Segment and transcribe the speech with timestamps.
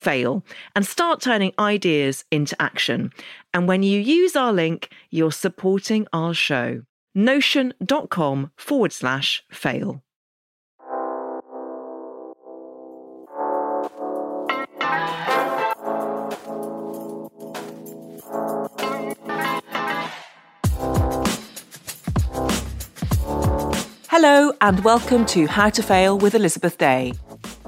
[0.00, 0.44] fail
[0.74, 3.12] and start turning ideas into action.
[3.52, 6.82] And when you use our link, you're supporting our show.
[7.14, 10.02] Notion.com forward slash fail.
[24.10, 27.12] Hello, and welcome to How to Fail with Elizabeth Day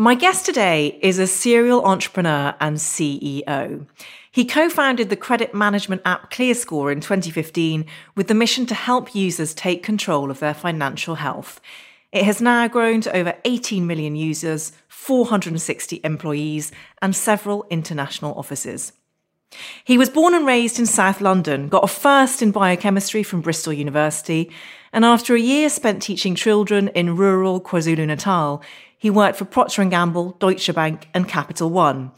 [0.00, 3.84] My guest today is a serial entrepreneur and CEO.
[4.30, 7.84] He co founded the credit management app ClearScore in 2015
[8.14, 11.60] with the mission to help users take control of their financial health.
[12.12, 18.94] It has now grown to over 18 million users, 460 employees, and several international offices.
[19.84, 23.74] He was born and raised in South London, got a first in biochemistry from Bristol
[23.74, 24.50] University,
[24.92, 28.62] and after a year spent teaching children in rural KwaZulu-Natal,
[28.98, 32.12] he worked for Procter & Gamble, Deutsche Bank and Capital One.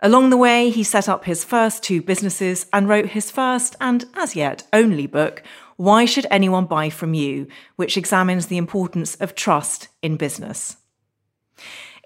[0.00, 4.04] Along the way, he set up his first two businesses and wrote his first and,
[4.14, 5.42] as yet, only book,
[5.76, 10.76] Why Should Anyone Buy From You, which examines the importance of trust in business.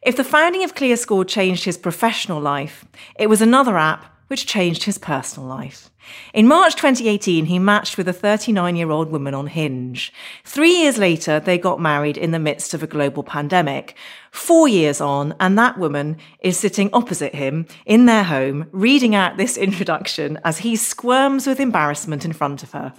[0.03, 2.85] If the founding of ClearScore changed his professional life,
[3.19, 5.91] it was another app which changed his personal life.
[6.33, 10.13] In March 2018, he matched with a 39 year old woman on Hinge.
[10.45, 13.97] Three years later, they got married in the midst of a global pandemic.
[14.31, 19.37] Four years on, and that woman is sitting opposite him in their home, reading out
[19.37, 22.95] this introduction as he squirms with embarrassment in front of her.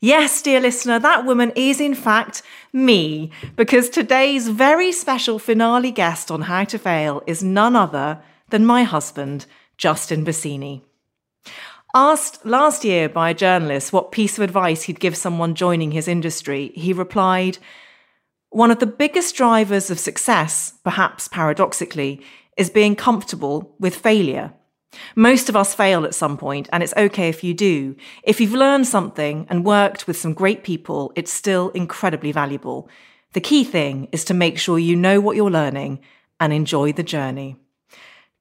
[0.00, 6.28] Yes, dear listener, that woman is in fact me, because today's very special finale guest
[6.28, 8.20] on How to Fail is none other
[8.50, 9.46] than my husband,
[9.76, 10.82] Justin Basini.
[11.94, 16.08] Asked last year by a journalist what piece of advice he'd give someone joining his
[16.08, 17.58] industry, he replied,
[18.48, 22.24] One of the biggest drivers of success, perhaps paradoxically,
[22.56, 24.54] is being comfortable with failure.
[25.16, 27.96] Most of us fail at some point, and it's okay if you do.
[28.22, 32.88] If you've learned something and worked with some great people, it's still incredibly valuable.
[33.32, 36.00] The key thing is to make sure you know what you're learning
[36.38, 37.56] and enjoy the journey.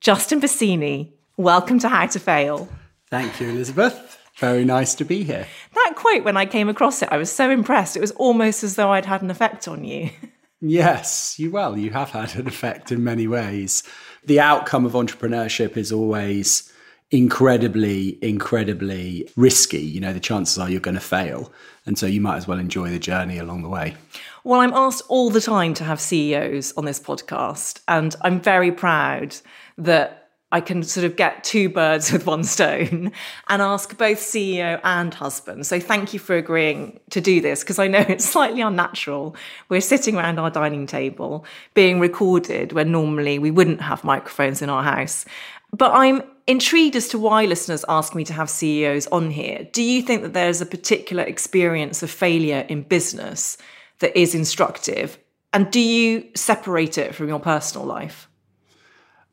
[0.01, 2.69] Justin Basini, welcome to How to Fail.
[3.09, 4.19] Thank you, Elizabeth.
[4.37, 5.47] Very nice to be here.
[5.73, 7.97] That quote, when I came across it, I was so impressed.
[7.97, 10.09] It was almost as though I'd had an effect on you.
[10.63, 13.81] Yes, you well, you have had an effect in many ways.
[14.23, 16.71] The outcome of entrepreneurship is always
[17.09, 19.81] incredibly, incredibly risky.
[19.81, 21.51] You know, the chances are you're going to fail.
[21.87, 23.95] And so you might as well enjoy the journey along the way.
[24.43, 28.71] Well, I'm asked all the time to have CEOs on this podcast, and I'm very
[28.71, 29.35] proud
[29.79, 30.20] that
[30.51, 33.11] I can sort of get two birds with one stone
[33.47, 35.65] and ask both CEO and husband.
[35.65, 39.35] So thank you for agreeing to do this because I know it's slightly unnatural.
[39.69, 44.69] We're sitting around our dining table being recorded when normally we wouldn't have microphones in
[44.69, 45.25] our house.
[45.73, 49.67] But I'm intrigued as to why listeners ask me to have CEOs on here.
[49.71, 53.57] Do you think that there's a particular experience of failure in business
[53.99, 55.17] that is instructive?
[55.53, 58.27] And do you separate it from your personal life?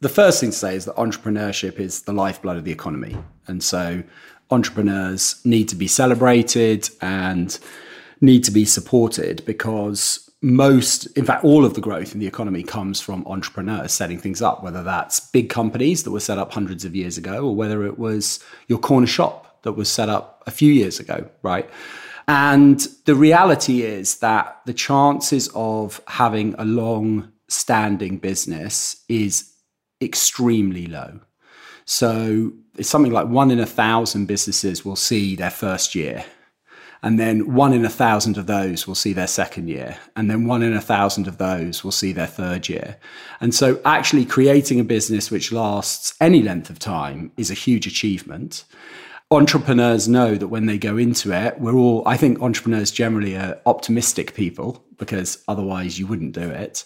[0.00, 3.17] The first thing to say is that entrepreneurship is the lifeblood of the economy.
[3.49, 4.05] And so
[4.50, 7.59] entrepreneurs need to be celebrated and
[8.21, 12.62] need to be supported because most, in fact, all of the growth in the economy
[12.62, 16.85] comes from entrepreneurs setting things up, whether that's big companies that were set up hundreds
[16.85, 20.53] of years ago or whether it was your corner shop that was set up a
[20.53, 21.69] few years ago, right?
[22.29, 29.55] And the reality is that the chances of having a long standing business is
[30.00, 31.21] extremely low.
[31.85, 36.25] So it's something like one in a thousand businesses will see their first year.
[37.03, 39.99] And then one in a thousand of those will see their second year.
[40.17, 42.97] And then one in a thousand of those will see their third year.
[43.41, 47.87] And so actually creating a business which lasts any length of time is a huge
[47.87, 48.65] achievement
[49.31, 53.61] entrepreneurs know that when they go into it, we're all, I think entrepreneurs generally are
[53.67, 56.85] optimistic people because otherwise you wouldn't do it.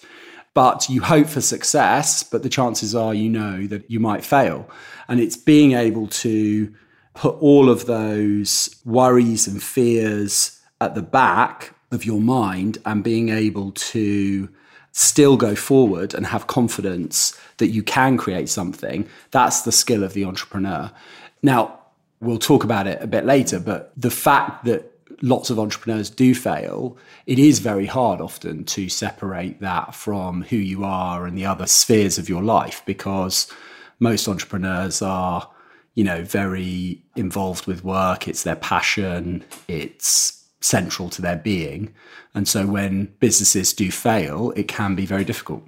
[0.54, 4.69] But you hope for success, but the chances are you know that you might fail.
[5.08, 6.72] And it's being able to
[7.14, 13.28] put all of those worries and fears at the back of your mind and being
[13.28, 14.49] able to
[14.93, 19.08] still go forward and have confidence that you can create something.
[19.31, 20.90] That's the skill of the entrepreneur.
[21.43, 21.81] Now,
[22.20, 24.91] we'll talk about it a bit later, but the fact that
[25.22, 30.56] lots of entrepreneurs do fail, it is very hard often to separate that from who
[30.56, 33.50] you are and the other spheres of your life because
[34.00, 35.48] most entrepreneurs are,
[35.94, 41.94] you know, very involved with work, it's their passion, it's central to their being.
[42.34, 45.62] And so when businesses do fail, it can be very difficult.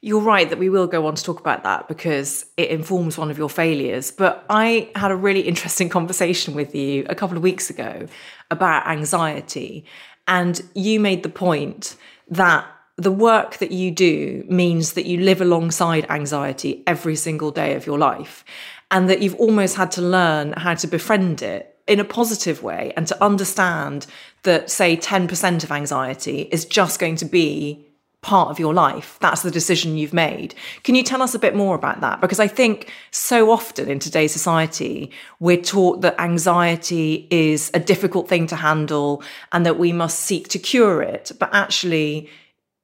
[0.00, 3.30] You're right that we will go on to talk about that because it informs one
[3.30, 4.10] of your failures.
[4.10, 8.06] But I had a really interesting conversation with you a couple of weeks ago
[8.50, 9.84] about anxiety.
[10.26, 11.96] And you made the point
[12.28, 17.74] that the work that you do means that you live alongside anxiety every single day
[17.74, 18.44] of your life.
[18.90, 22.92] And that you've almost had to learn how to befriend it in a positive way
[22.96, 24.06] and to understand
[24.44, 27.84] that, say, 10% of anxiety is just going to be
[28.24, 29.18] part of your life.
[29.20, 30.54] That's the decision you've made.
[30.82, 32.22] Can you tell us a bit more about that?
[32.22, 35.10] Because I think so often in today's society,
[35.40, 39.22] we're taught that anxiety is a difficult thing to handle
[39.52, 41.32] and that we must seek to cure it.
[41.38, 42.30] But actually,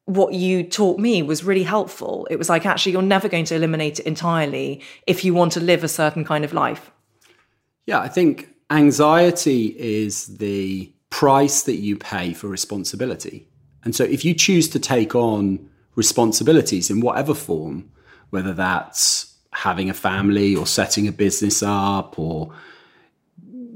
[0.04, 2.28] what you taught me was really helpful.
[2.30, 5.60] It was like, actually, you're never going to eliminate it entirely if you want to
[5.60, 6.90] live a certain kind of life.
[7.86, 13.46] Yeah, I think anxiety is the price that you pay for responsibility.
[13.84, 17.90] And so if you choose to take on responsibilities in whatever form,
[18.30, 22.52] whether that's having a family or setting a business up or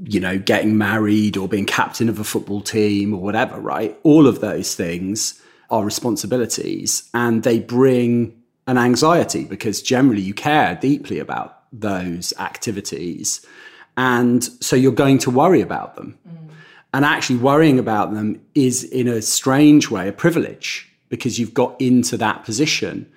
[0.07, 3.97] you know getting married or being captain of a football team or whatever right?
[4.03, 10.75] All of those things are responsibilities and they bring an anxiety because generally you care
[10.75, 13.45] deeply about those activities.
[13.97, 16.17] And so you're going to worry about them.
[16.27, 16.44] Mm.
[16.95, 21.75] And actually, worrying about them is, in a strange way, a privilege because you've got
[21.81, 23.11] into that position.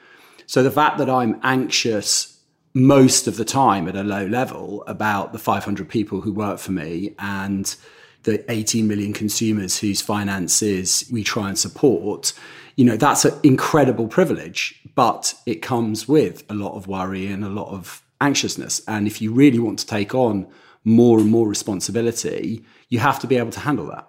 [0.47, 2.43] So the fact that I'm anxious
[2.75, 6.73] most of the time at a low level about the 500 people who work for
[6.73, 7.77] me and
[8.25, 12.33] the 18 million consumers whose finances we try and support,
[12.75, 17.45] you know, that's an incredible privilege, but it comes with a lot of worry and
[17.45, 18.83] a lot of anxiousness.
[18.89, 20.49] And if you really want to take on
[20.85, 24.09] more and more responsibility, you have to be able to handle that.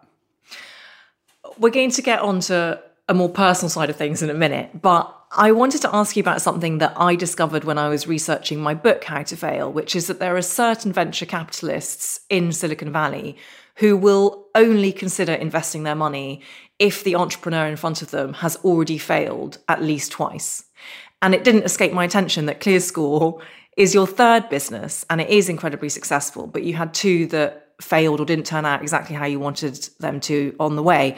[1.57, 4.81] We're going to get on to a more personal side of things in a minute,
[4.81, 8.59] but I wanted to ask you about something that I discovered when I was researching
[8.59, 12.91] my book, How to Fail, which is that there are certain venture capitalists in Silicon
[12.91, 13.37] Valley
[13.75, 16.41] who will only consider investing their money
[16.79, 20.65] if the entrepreneur in front of them has already failed at least twice.
[21.21, 23.41] And it didn't escape my attention that ClearScore
[23.79, 28.19] is your third business and it is incredibly successful, but you had two that failed
[28.19, 31.17] or didn't turn out exactly how you wanted them to on the way.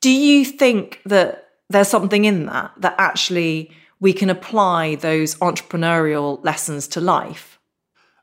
[0.00, 6.42] Do you think that there's something in that, that actually we can apply those entrepreneurial
[6.42, 7.58] lessons to life?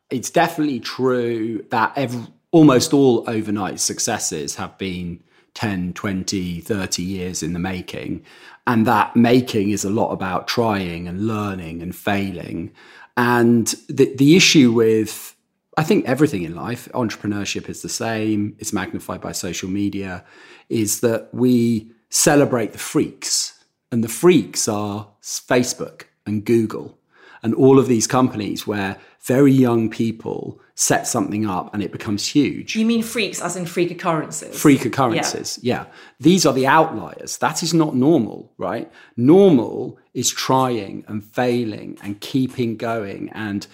[0.10, 5.22] It's definitely true that every, almost all overnight successes have been
[5.54, 8.24] 10, 20, 30 years in the making.
[8.66, 12.72] And that making is a lot about trying and learning and failing.
[13.18, 15.36] And the, the issue with
[15.78, 20.24] I think everything in life, entrepreneurship is the same, it's magnified by social media,
[20.70, 23.62] is that we celebrate the freaks.
[23.92, 26.98] And the freaks are Facebook and Google
[27.46, 32.28] and all of these companies where very young people set something up and it becomes
[32.28, 32.76] huge.
[32.76, 34.60] You mean freaks as in freak occurrences?
[34.60, 35.84] Freak occurrences, yeah.
[35.84, 35.86] yeah.
[36.20, 37.38] These are the outliers.
[37.38, 38.92] That is not normal, right?
[39.16, 43.68] Normal is trying and failing and keeping going and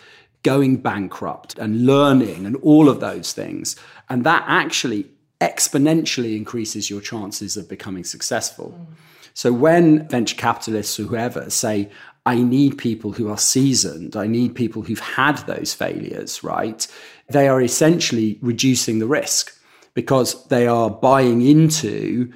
[0.44, 3.78] going bankrupt and learning and all of those things.
[4.10, 5.06] And that actually
[5.40, 8.78] exponentially increases your chances of becoming successful.
[8.78, 8.96] Mm.
[9.34, 11.90] So when venture capitalists or whoever say,
[12.26, 16.88] I need people who are seasoned, I need people who've had those failures, right?
[17.30, 19.58] They are essentially reducing the risk
[19.94, 22.32] because they are buying into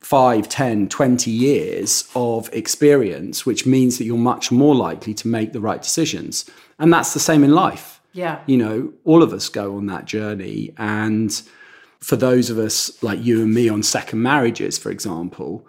[0.00, 5.52] 5, 10, 20 years of experience, which means that you're much more likely to make
[5.52, 6.48] the right decisions.
[6.78, 8.00] And that's the same in life.
[8.12, 8.40] Yeah.
[8.46, 10.74] You know, all of us go on that journey.
[10.78, 11.40] And
[12.00, 15.66] for those of us like you and me on second marriages, for example,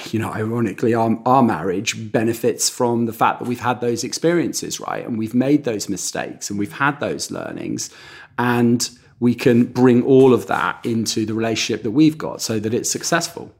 [0.12, 4.80] you know, ironically, our, our marriage benefits from the fact that we've had those experiences,
[4.80, 5.04] right?
[5.04, 7.90] And we've made those mistakes and we've had those learnings.
[8.38, 8.88] And
[9.20, 12.90] we can bring all of that into the relationship that we've got so that it's
[12.90, 13.52] successful.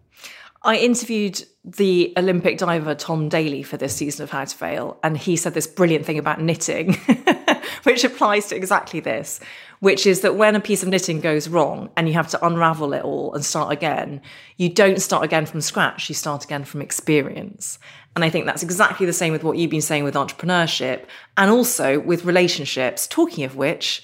[0.63, 5.17] I interviewed the Olympic diver Tom Daley for this season of How to Fail, and
[5.17, 6.95] he said this brilliant thing about knitting,
[7.85, 9.41] which applies to exactly this,
[9.81, 12.93] which is that when a piece of knitting goes wrong and you have to unravel
[12.93, 14.21] it all and start again,
[14.57, 17.79] you don't start again from scratch, you start again from experience.
[18.17, 21.05] And I think that's exactly the same with what you've been saying with entrepreneurship
[21.37, 23.07] and also with relationships.
[23.07, 24.03] Talking of which,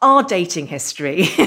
[0.00, 1.28] our dating history.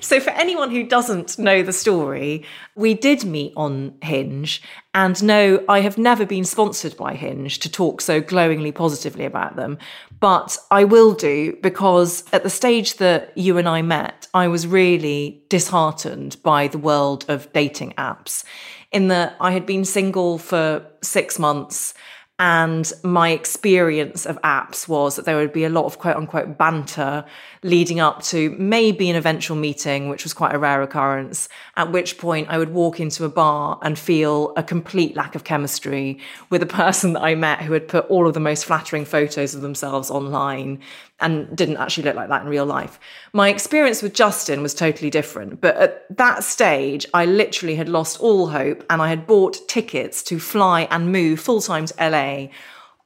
[0.00, 4.62] so, for anyone who doesn't know the story, we did meet on Hinge.
[4.94, 9.56] And no, I have never been sponsored by Hinge to talk so glowingly positively about
[9.56, 9.78] them.
[10.20, 14.66] But I will do because at the stage that you and I met, I was
[14.66, 18.44] really disheartened by the world of dating apps.
[18.92, 21.92] In that I had been single for six months
[22.38, 26.58] and my experience of apps was that there would be a lot of quote unquote
[26.58, 27.24] banter
[27.62, 32.18] leading up to maybe an eventual meeting, which was quite a rare occurrence, at which
[32.18, 36.18] point I would walk into a bar and feel a complete lack of chemistry
[36.50, 39.54] with a person that I met who had put all of the most flattering photos
[39.54, 40.80] of themselves online
[41.20, 43.00] and didn't actually look like that in real life.
[43.32, 48.20] My experience with Justin was totally different, but at that stage, I literally had lost
[48.20, 52.48] all hope and I had bought tickets to fly and move full time to LA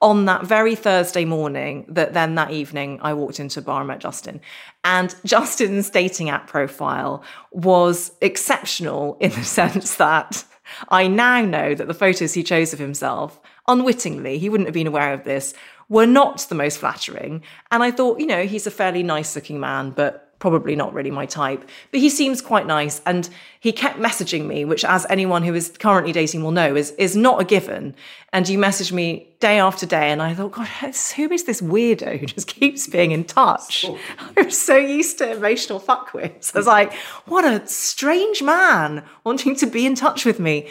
[0.02, 3.88] on that very Thursday morning that then that evening I walked into a bar and
[3.88, 4.40] met Justin.
[4.82, 10.44] And Justin's dating app profile was exceptional in the sense that
[10.88, 14.86] I now know that the photos he chose of himself, unwittingly, he wouldn't have been
[14.86, 15.52] aware of this,
[15.90, 17.42] were not the most flattering.
[17.70, 21.10] And I thought, you know, he's a fairly nice looking man, but probably not really
[21.10, 21.68] my type.
[21.90, 23.02] But he seems quite nice.
[23.04, 23.28] And
[23.58, 27.14] he kept messaging me, which, as anyone who is currently dating will know, is, is
[27.14, 27.94] not a given.
[28.32, 30.10] And you messaged me day after day.
[30.10, 33.84] And I thought, God, who is this weirdo who just keeps being in touch?
[33.86, 33.98] Oh.
[34.36, 36.52] I'm so used to emotional fuckwits.
[36.54, 36.94] I was like,
[37.26, 40.68] what a strange man wanting to be in touch with me.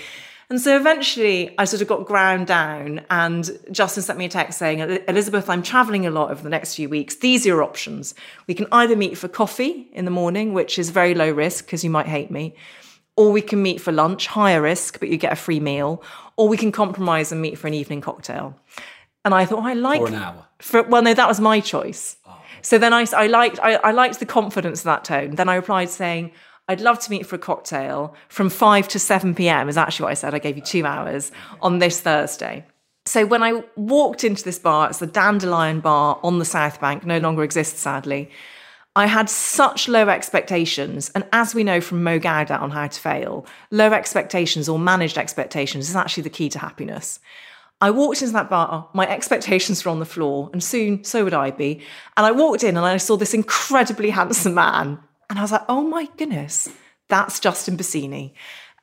[0.50, 4.58] And so eventually I sort of got ground down and Justin sent me a text
[4.58, 7.16] saying, Elizabeth, I'm traveling a lot over the next few weeks.
[7.18, 8.16] These are your options.
[8.48, 11.84] We can either meet for coffee in the morning, which is very low risk because
[11.84, 12.56] you might hate me,
[13.16, 16.02] or we can meet for lunch, higher risk, but you get a free meal,
[16.36, 18.60] or we can compromise and meet for an evening cocktail.
[19.24, 20.46] And I thought, oh, I like for an hour.
[20.58, 22.18] For, well, no, that was my choice.
[22.26, 22.42] Oh.
[22.62, 25.36] So then I, I liked I, I liked the confidence of that tone.
[25.36, 26.32] Then I replied saying,
[26.70, 29.70] I'd love to meet for a cocktail from 5 to 7 p.m.
[29.70, 30.36] is actually what I said.
[30.36, 31.32] I gave you two hours
[31.64, 32.64] on this Thursday.
[33.08, 37.08] So when I walked into this bar, it's the Dandelion Bar on the South Bank,
[37.08, 38.30] no longer exists, sadly.
[38.96, 41.10] I had such low expectations.
[41.16, 45.18] And as we know from Mo Gawdat on How to Fail, low expectations or managed
[45.18, 47.20] expectations is actually the key to happiness.
[47.82, 51.34] I walked into that bar, my expectations were on the floor, and soon so would
[51.34, 51.82] I be.
[52.16, 55.00] And I walked in and I saw this incredibly handsome man
[55.30, 56.70] and I was like, oh my goodness,
[57.08, 58.34] that's Justin Basini.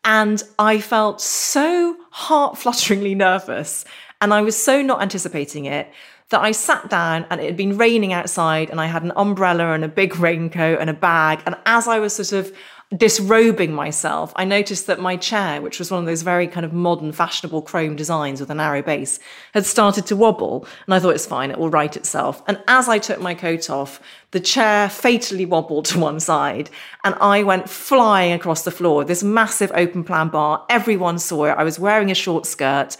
[0.04, 3.84] And I felt so heart flutteringly nervous.
[4.20, 5.90] And I was so not anticipating it
[6.30, 9.72] that I sat down and it had been raining outside and I had an umbrella
[9.72, 11.40] and a big raincoat and a bag.
[11.46, 12.56] And as I was sort of
[12.96, 16.72] disrobing myself, I noticed that my chair, which was one of those very kind of
[16.72, 19.18] modern, fashionable chrome designs with a narrow base,
[19.54, 20.66] had started to wobble.
[20.86, 22.42] And I thought it's fine, it will right itself.
[22.46, 24.00] And as I took my coat off,
[24.30, 26.70] the chair fatally wobbled to one side
[27.02, 29.04] and I went flying across the floor.
[29.04, 31.56] This massive open plan bar, everyone saw it.
[31.58, 32.96] I was wearing a short skirt.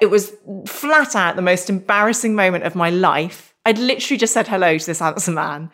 [0.00, 0.32] It was
[0.66, 3.54] flat out the most embarrassing moment of my life.
[3.66, 5.70] I'd literally just said hello to this handsome man.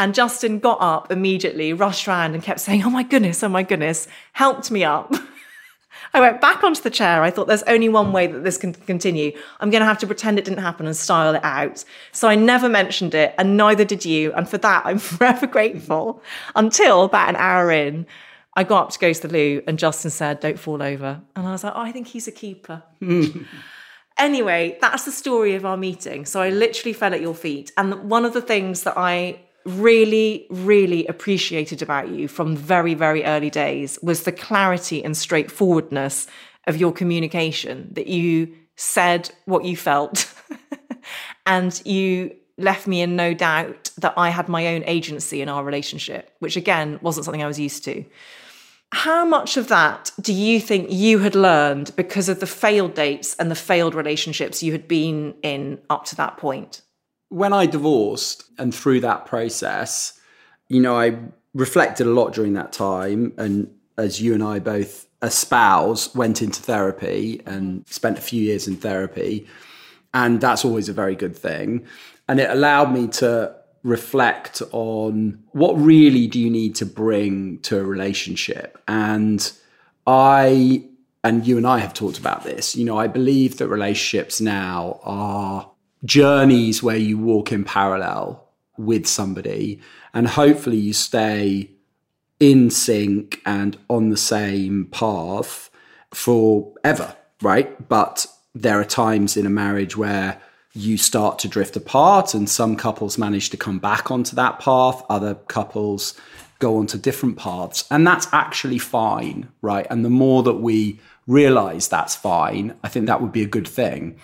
[0.00, 3.62] And Justin got up immediately, rushed around and kept saying, Oh my goodness, oh my
[3.62, 5.14] goodness, helped me up.
[6.14, 7.22] I went back onto the chair.
[7.22, 9.36] I thought there's only one way that this can continue.
[9.60, 11.84] I'm going to have to pretend it didn't happen and style it out.
[12.12, 14.32] So I never mentioned it, and neither did you.
[14.32, 16.22] And for that, I'm forever grateful.
[16.56, 18.06] Until about an hour in,
[18.56, 21.20] I got up to go to the loo, and Justin said, Don't fall over.
[21.36, 22.82] And I was like, Oh, I think he's a keeper.
[24.16, 26.24] anyway, that's the story of our meeting.
[26.24, 27.70] So I literally fell at your feet.
[27.76, 33.24] And one of the things that I really, really appreciated about you from very, very
[33.24, 36.26] early days was the clarity and straightforwardness
[36.66, 40.32] of your communication, that you said what you felt
[41.46, 45.64] and you left me in no doubt that I had my own agency in our
[45.64, 48.04] relationship, which again wasn't something I was used to.
[48.92, 53.36] How much of that do you think you had learned because of the failed dates
[53.36, 56.82] and the failed relationships you had been in up to that point?
[57.30, 60.20] When I divorced and through that process,
[60.68, 61.18] you know, I
[61.54, 63.32] reflected a lot during that time.
[63.36, 68.68] And as you and I both espouse, went into therapy and spent a few years
[68.68, 69.46] in therapy.
[70.12, 71.86] And that's always a very good thing.
[72.28, 77.78] And it allowed me to reflect on what really do you need to bring to
[77.78, 78.82] a relationship.
[78.86, 79.50] And
[80.06, 80.84] I,
[81.24, 85.00] and you and I have talked about this, you know, I believe that relationships now
[85.02, 85.69] are
[86.04, 89.80] journeys where you walk in parallel with somebody
[90.14, 91.70] and hopefully you stay
[92.38, 95.70] in sync and on the same path
[96.12, 97.88] forever, right?
[97.88, 100.40] But there are times in a marriage where
[100.72, 105.02] you start to drift apart, and some couples manage to come back onto that path,
[105.10, 106.14] other couples
[106.60, 109.86] go onto different paths, and that's actually fine, right?
[109.90, 113.66] And the more that we realize that's fine, I think that would be a good
[113.66, 114.16] thing.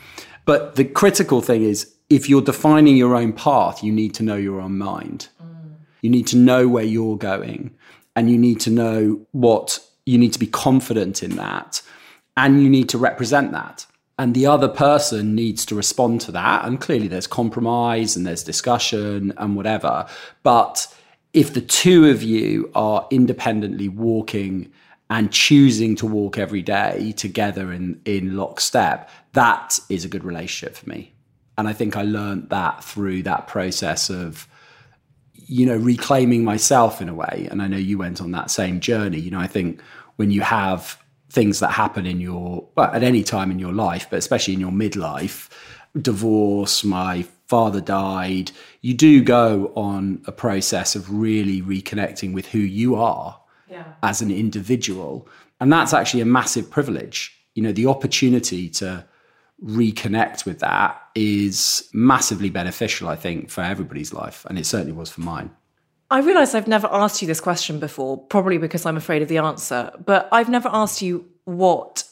[0.46, 4.36] But the critical thing is if you're defining your own path, you need to know
[4.36, 5.28] your own mind.
[5.42, 5.74] Mm.
[6.00, 7.74] You need to know where you're going
[8.14, 11.82] and you need to know what you need to be confident in that
[12.36, 13.86] and you need to represent that
[14.18, 18.42] and the other person needs to respond to that and clearly there's compromise and there's
[18.42, 20.06] discussion and whatever
[20.42, 20.92] but
[21.32, 24.72] if the two of you are independently walking
[25.10, 30.74] and choosing to walk every day together in in lockstep that is a good relationship
[30.74, 31.12] for me
[31.56, 34.48] and i think i learned that through that process of
[35.46, 37.46] you know, reclaiming myself in a way.
[37.50, 39.18] And I know you went on that same journey.
[39.18, 39.80] You know, I think
[40.16, 40.98] when you have
[41.30, 44.60] things that happen in your, well, at any time in your life, but especially in
[44.60, 45.50] your midlife,
[46.00, 48.50] divorce, my father died,
[48.80, 53.40] you do go on a process of really reconnecting with who you are
[53.70, 53.84] yeah.
[54.02, 55.28] as an individual.
[55.60, 57.32] And that's actually a massive privilege.
[57.54, 59.06] You know, the opportunity to
[59.62, 64.44] reconnect with that is massively beneficial, I think, for everybody's life.
[64.48, 65.50] And it certainly was for mine.
[66.10, 69.38] I realise I've never asked you this question before, probably because I'm afraid of the
[69.38, 72.04] answer, but I've never asked you what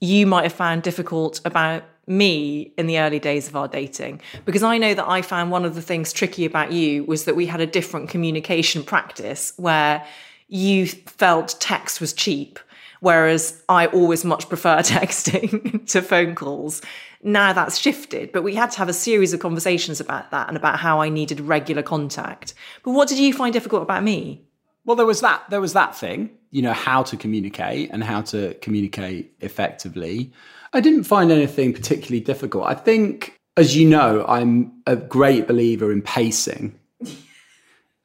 [0.00, 4.62] you might have found difficult about me in the early days of our dating because
[4.62, 7.46] I know that I found one of the things tricky about you was that we
[7.46, 10.04] had a different communication practice where
[10.48, 12.58] you felt text was cheap
[13.00, 16.82] Whereas I always much prefer texting to phone calls.
[17.22, 20.56] Now that's shifted, but we had to have a series of conversations about that and
[20.56, 22.54] about how I needed regular contact.
[22.82, 24.42] But what did you find difficult about me?
[24.84, 25.42] Well, there was that.
[25.50, 30.32] There was that thing, you know, how to communicate and how to communicate effectively.
[30.72, 32.64] I didn't find anything particularly difficult.
[32.64, 36.79] I think, as you know, I'm a great believer in pacing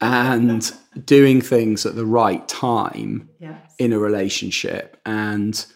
[0.00, 0.72] and
[1.04, 3.74] doing things at the right time yes.
[3.78, 5.66] in a relationship and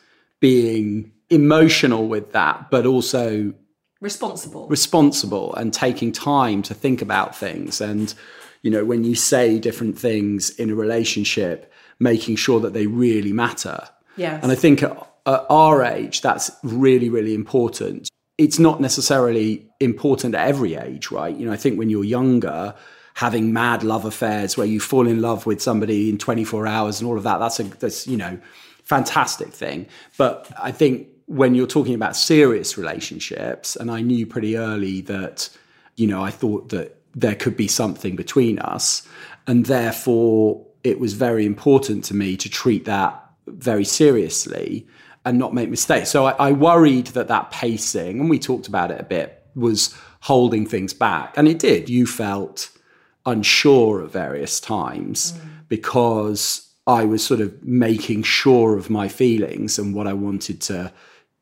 [0.41, 3.55] being emotional with that, but also
[4.01, 4.69] responsible.
[4.69, 7.81] Responsible and taking time to think about things.
[7.81, 8.13] And,
[8.63, 13.33] you know, when you say different things in a relationship, making sure that they really
[13.33, 13.89] matter.
[14.17, 14.43] Yes.
[14.43, 14.93] And I think at,
[15.27, 18.09] at our age, that's really, really important.
[18.39, 21.37] It's not necessarily important at every age, right?
[21.37, 22.75] You know, I think when you're younger,
[23.15, 27.09] having mad love affairs where you fall in love with somebody in 24 hours and
[27.09, 27.39] all of that.
[27.39, 28.39] That's a that's you know
[28.85, 29.87] fantastic thing.
[30.17, 35.49] But I think when you're talking about serious relationships, and I knew pretty early that
[35.97, 39.07] you know I thought that there could be something between us,
[39.47, 44.87] and therefore it was very important to me to treat that very seriously
[45.25, 46.11] and not make mistakes.
[46.11, 49.95] So I, I worried that that pacing, and we talked about it a bit, was
[50.21, 51.89] holding things back, and it did.
[51.89, 52.71] You felt
[53.27, 55.41] unsure at various times mm.
[55.69, 60.93] because I was sort of making sure of my feelings and what I wanted to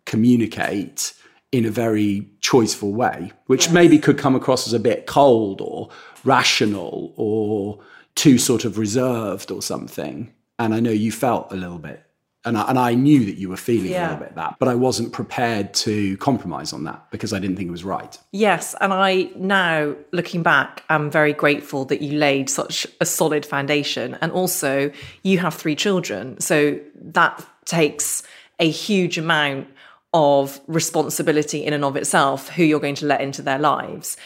[0.04, 1.14] communicate
[1.52, 3.74] in a very choiceful way, which yes.
[3.74, 5.88] maybe could come across as a bit cold or
[6.24, 7.78] rational or
[8.14, 10.32] too sort of reserved or something.
[10.58, 12.02] And I know you felt a little bit
[12.44, 14.08] and I, and I knew that you were feeling yeah.
[14.08, 17.56] a little bit that, but I wasn't prepared to compromise on that because I didn't
[17.56, 18.18] think it was right.
[18.32, 23.44] Yes, and I now looking back, I'm very grateful that you laid such a solid
[23.44, 24.90] foundation, and also
[25.22, 28.22] you have three children, so that takes
[28.58, 29.68] a huge amount
[30.14, 34.16] of responsibility in and of itself who you're going to let into their lives.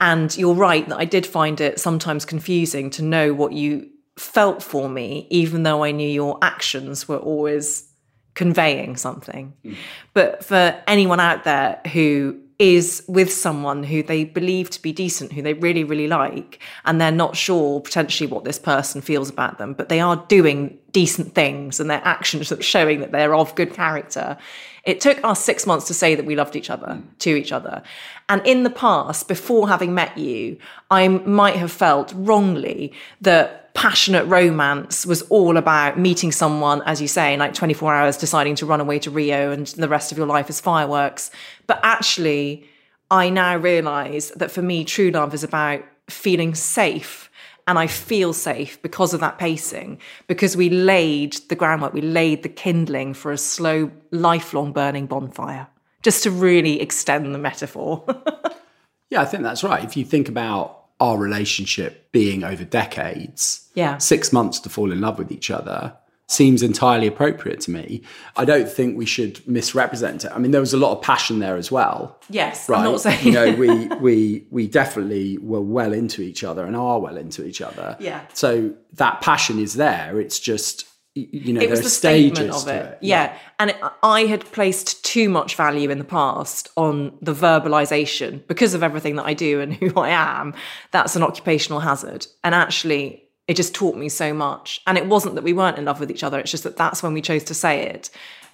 [0.00, 3.89] And you're right that I did find it sometimes confusing to know what you
[4.20, 7.88] felt for me, even though I knew your actions were always
[8.34, 9.54] conveying something.
[9.64, 9.76] Mm.
[10.12, 15.32] But for anyone out there who is with someone who they believe to be decent,
[15.32, 19.56] who they really, really like, and they're not sure potentially what this person feels about
[19.56, 23.54] them, but they are doing decent things and their actions are showing that they're of
[23.54, 24.36] good character.
[24.84, 27.82] It took us six months to say that we loved each other to each other.
[28.28, 30.58] And in the past, before having met you,
[30.90, 37.08] I might have felt wrongly that passionate romance was all about meeting someone, as you
[37.08, 40.18] say, in like 24 hours, deciding to run away to Rio and the rest of
[40.18, 41.30] your life is fireworks.
[41.66, 42.68] But actually,
[43.10, 47.30] I now realize that for me, true love is about feeling safe.
[47.66, 52.42] And I feel safe because of that pacing, because we laid the groundwork, we laid
[52.42, 55.68] the kindling for a slow, lifelong burning bonfire,
[56.02, 58.04] just to really extend the metaphor.
[59.08, 59.82] yeah, I think that's right.
[59.82, 63.98] If you think about our relationship being over decades, yeah.
[63.98, 65.96] six months to fall in love with each other
[66.30, 68.02] seems entirely appropriate to me.
[68.36, 70.30] I don't think we should misrepresent it.
[70.32, 72.16] I mean, there was a lot of passion there as well.
[72.28, 72.78] Yes, right.
[72.78, 76.76] I'm not saying you know we we we definitely were well into each other and
[76.76, 77.96] are well into each other.
[77.98, 78.20] Yeah.
[78.32, 80.20] So that passion is there.
[80.20, 82.84] It's just you know, it was the statement of it.
[82.84, 82.98] it.
[83.00, 83.24] Yeah.
[83.24, 83.38] yeah.
[83.58, 88.74] And it, I had placed too much value in the past on the verbalization because
[88.74, 90.54] of everything that I do and who I am.
[90.92, 92.26] That's an occupational hazard.
[92.44, 94.80] And actually, it just taught me so much.
[94.86, 97.02] And it wasn't that we weren't in love with each other, it's just that that's
[97.02, 98.10] when we chose to say it.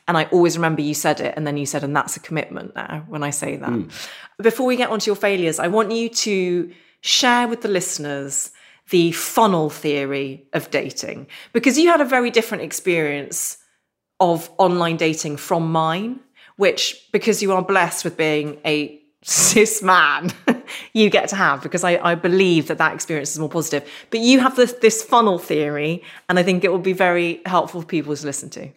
[0.09, 2.77] And I always remember you said it, and then you said, and that's a commitment
[2.77, 3.69] now when I say that.
[3.69, 4.09] Mm.
[4.39, 8.53] Before we get onto your failures, I want you to share with the listeners
[8.91, 13.59] the funnel theory of dating because you had a very different experience
[14.21, 16.21] of online dating from mine,
[16.57, 20.31] which, because you are blessed with being a cis man,
[20.93, 23.89] you get to have because I, I, believe that that experience is more positive.
[24.11, 27.83] But you have this, this funnel theory, and I think it will be very helpful
[27.83, 28.71] for people to listen to.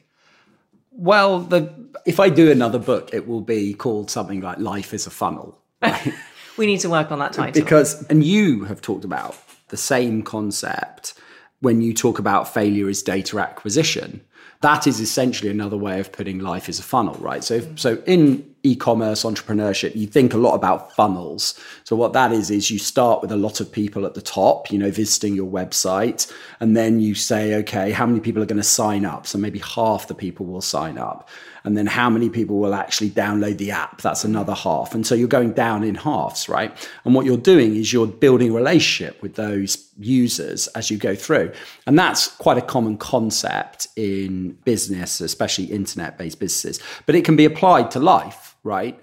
[0.91, 1.71] Well, the,
[2.05, 5.57] if I do another book, it will be called something like Life is a Funnel.
[5.81, 6.13] Right?
[6.57, 7.61] we need to work on that title.
[7.61, 9.35] Because, and you have talked about
[9.69, 11.13] the same concept
[11.61, 14.21] when you talk about failure as data acquisition.
[14.61, 17.43] That is essentially another way of putting life as a funnel, right?
[17.43, 17.79] So, if, mm.
[17.79, 21.57] so in e-commerce entrepreneurship, you think a lot about funnels.
[21.85, 24.69] So what that is is you start with a lot of people at the top,
[24.69, 28.57] you know, visiting your website, and then you say, okay, how many people are going
[28.57, 29.25] to sign up?
[29.27, 31.29] So maybe half the people will sign up
[31.69, 35.13] and then how many people will actually download the app that's another half and so
[35.13, 39.21] you're going down in halves right and what you're doing is you're building a relationship
[39.21, 41.51] with those users as you go through
[41.85, 47.35] and that's quite a common concept in business especially internet based businesses but it can
[47.35, 48.99] be applied to life right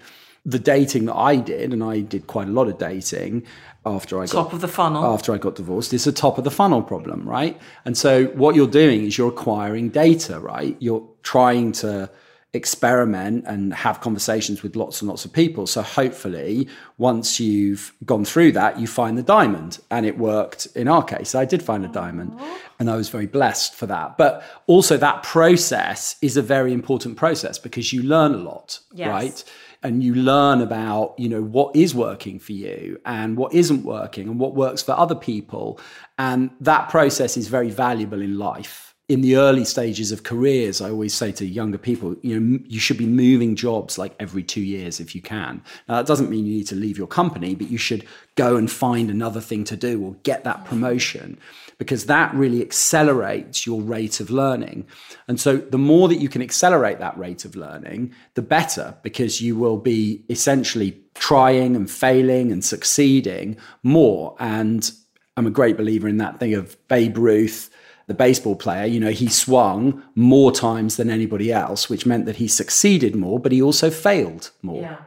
[0.47, 3.45] the dating that I did, and I did quite a lot of dating
[3.85, 5.93] after I top got of the funnel after I got divorced.
[5.93, 7.59] It's a top of the funnel problem, right?
[7.83, 10.77] And so what you're doing is you're acquiring data, right?
[10.79, 12.09] You're trying to
[12.53, 15.67] experiment and have conversations with lots and lots of people.
[15.67, 19.79] So hopefully, once you've gone through that, you find the diamond.
[19.91, 21.35] And it worked in our case.
[21.35, 22.39] I did find a diamond
[22.79, 24.17] and I was very blessed for that.
[24.17, 29.09] But also, that process is a very important process because you learn a lot, yes.
[29.09, 29.43] right?
[29.83, 34.27] and you learn about you know what is working for you and what isn't working
[34.27, 35.79] and what works for other people
[36.17, 40.89] and that process is very valuable in life in the early stages of careers, I
[40.89, 44.61] always say to younger people, you know, you should be moving jobs like every two
[44.61, 45.61] years if you can.
[45.87, 48.69] Now, that doesn't mean you need to leave your company, but you should go and
[48.69, 51.39] find another thing to do or get that promotion
[51.77, 54.85] because that really accelerates your rate of learning.
[55.29, 59.39] And so, the more that you can accelerate that rate of learning, the better because
[59.39, 64.35] you will be essentially trying and failing and succeeding more.
[64.37, 64.91] And
[65.37, 67.69] I'm a great believer in that thing of Babe Ruth
[68.07, 72.37] the baseball player, you know, he swung more times than anybody else, which meant that
[72.37, 74.81] he succeeded more, but he also failed more.
[74.81, 74.97] Yeah.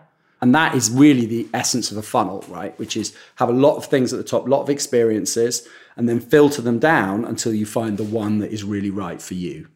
[0.42, 2.78] And that is really the essence of a funnel, right?
[2.78, 6.08] Which is have a lot of things at the top, a lot of experiences, and
[6.08, 9.68] then filter them down until you find the one that is really right for you.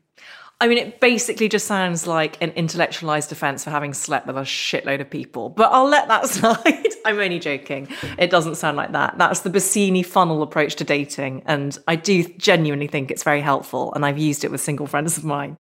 [0.60, 4.42] I mean, it basically just sounds like an intellectualized defense for having slept with a
[4.42, 6.88] shitload of people, but I'll let that slide.
[7.04, 7.88] I'm only joking.
[8.18, 9.18] It doesn't sound like that.
[9.18, 11.42] That's the Basini funnel approach to dating.
[11.44, 13.92] And I do genuinely think it's very helpful.
[13.94, 15.56] And I've used it with single friends of mine.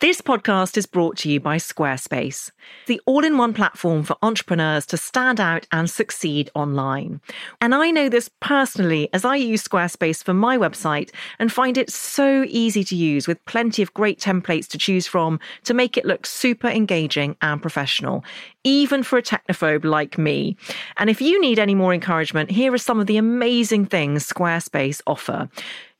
[0.00, 2.52] This podcast is brought to you by Squarespace,
[2.86, 7.20] the all in one platform for entrepreneurs to stand out and succeed online.
[7.60, 11.90] And I know this personally as I use Squarespace for my website and find it
[11.90, 16.04] so easy to use with plenty of great templates to choose from to make it
[16.04, 18.24] look super engaging and professional,
[18.62, 20.56] even for a technophobe like me.
[20.98, 25.00] And if you need any more encouragement, here are some of the amazing things Squarespace
[25.08, 25.48] offer.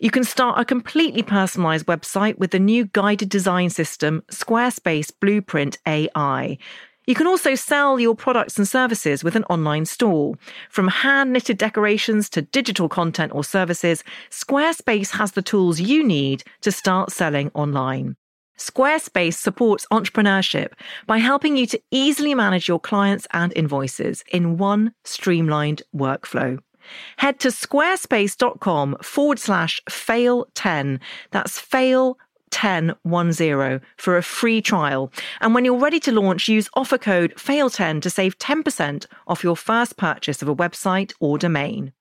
[0.01, 5.77] You can start a completely personalized website with the new guided design system, Squarespace Blueprint
[5.89, 6.57] AI.
[7.09, 10.37] You can also sell your products and services with an online store.
[10.71, 16.45] From hand knitted decorations to digital content or services, Squarespace has the tools you need
[16.61, 18.15] to start selling online.
[18.57, 20.75] Squarespace supports entrepreneurship
[21.09, 26.61] by helping you to easily manage your clients and invoices in one streamlined workflow.
[27.19, 31.01] Head to squarespace.com forward slash fail 10.
[31.31, 32.19] That's fail
[32.51, 35.13] 1010 for a free trial.
[35.41, 39.57] And when you're ready to launch, use offer code FAIL10 to save 10% off your
[39.57, 41.93] first purchase of a website or domain.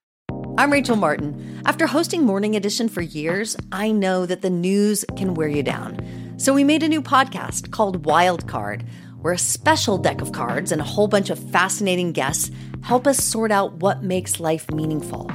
[0.57, 1.61] I'm Rachel Martin.
[1.65, 6.35] After hosting Morning Edition for years, I know that the news can wear you down.
[6.37, 8.83] So we made a new podcast called Wild Card,
[9.27, 12.49] where a special deck of cards and a whole bunch of fascinating guests
[12.81, 15.29] help us sort out what makes life meaningful.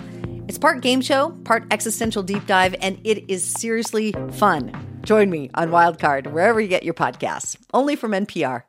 [0.48, 4.72] It's part game show, part existential deep dive, and it is seriously fun.
[5.02, 8.62] Join me on Wildcard wherever you get your podcasts, only from NPR.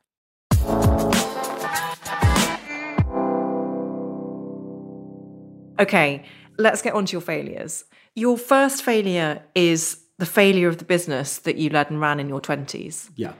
[5.79, 6.25] Okay,
[6.57, 7.85] let's get on to your failures.
[8.13, 12.27] Your first failure is the failure of the business that you led and ran in
[12.27, 13.09] your 20s.
[13.15, 13.31] Yeah.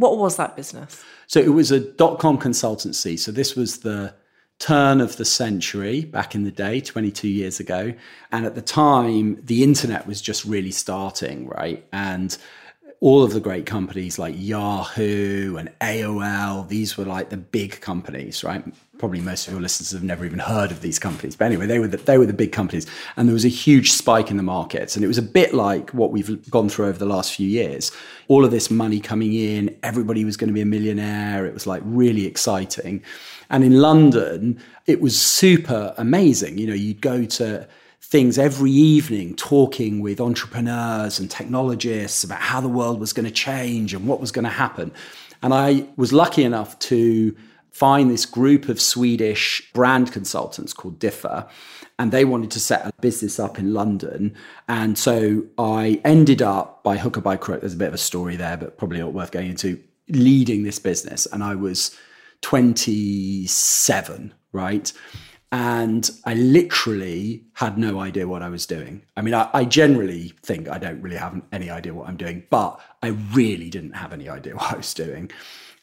[0.00, 1.04] What was that business?
[1.26, 3.18] So it was a dot com consultancy.
[3.18, 4.14] So this was the
[4.58, 7.92] turn of the century back in the day, 22 years ago.
[8.32, 11.86] And at the time, the internet was just really starting, right?
[11.92, 12.36] And
[13.00, 18.44] all of the great companies like Yahoo and AOL, these were like the big companies,
[18.44, 18.62] right?
[18.98, 21.34] Probably most of your listeners have never even heard of these companies.
[21.34, 22.86] But anyway, they were the, they were the big companies.
[23.16, 24.96] And there was a huge spike in the markets.
[24.96, 27.90] And it was a bit like what we've gone through over the last few years.
[28.28, 31.46] All of this money coming in, everybody was going to be a millionaire.
[31.46, 33.02] It was like really exciting.
[33.48, 36.58] And in London, it was super amazing.
[36.58, 37.66] You know, you'd go to
[38.10, 43.30] things every evening talking with entrepreneurs and technologists about how the world was going to
[43.30, 44.92] change and what was going to happen.
[45.44, 47.36] And I was lucky enough to
[47.70, 51.46] find this group of Swedish brand consultants called Differ,
[52.00, 54.34] and they wanted to set a business up in London.
[54.68, 57.98] And so I ended up by hook or by crook, there's a bit of a
[57.98, 61.26] story there, but probably not worth going into, leading this business.
[61.32, 61.96] And I was
[62.42, 64.92] 27, right?
[65.52, 69.02] And I literally had no idea what I was doing.
[69.16, 72.44] I mean, I, I, generally think I don't really have any idea what I'm doing,
[72.50, 75.30] but I really didn't have any idea what I was doing.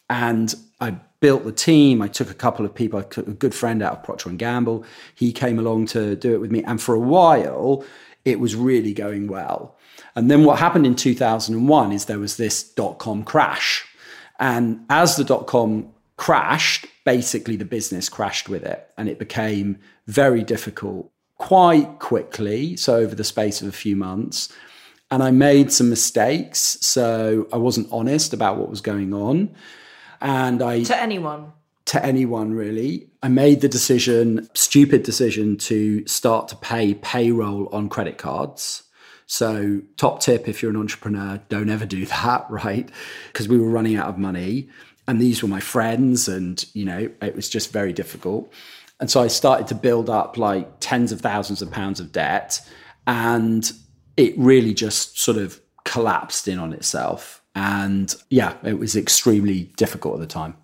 [0.09, 2.01] And I built the team.
[2.01, 2.99] I took a couple of people.
[2.99, 4.85] I took a good friend out of Procter and Gamble.
[5.15, 7.83] He came along to do it with me, and for a while,
[8.25, 9.75] it was really going well.
[10.15, 13.85] And then what happened in 2001 is there was this dot com crash,
[14.39, 19.79] and as the dot com crashed, basically the business crashed with it and it became
[20.07, 22.75] very difficult quite quickly.
[22.75, 24.53] So, over the space of a few months.
[25.09, 26.77] And I made some mistakes.
[26.81, 29.55] So, I wasn't honest about what was going on.
[30.19, 30.83] And I.
[30.83, 31.53] To anyone?
[31.85, 33.07] To anyone, really.
[33.23, 38.83] I made the decision, stupid decision, to start to pay payroll on credit cards.
[39.27, 42.89] So, top tip if you're an entrepreneur, don't ever do that, right?
[43.27, 44.67] Because we were running out of money
[45.07, 48.51] and these were my friends and you know it was just very difficult.
[48.99, 52.59] And so i started to build up like tens of thousands of pounds of debt
[53.05, 53.71] and
[54.17, 57.41] it really just sort of collapsed in on itself.
[57.55, 60.55] And yeah it was extremely difficult at the time.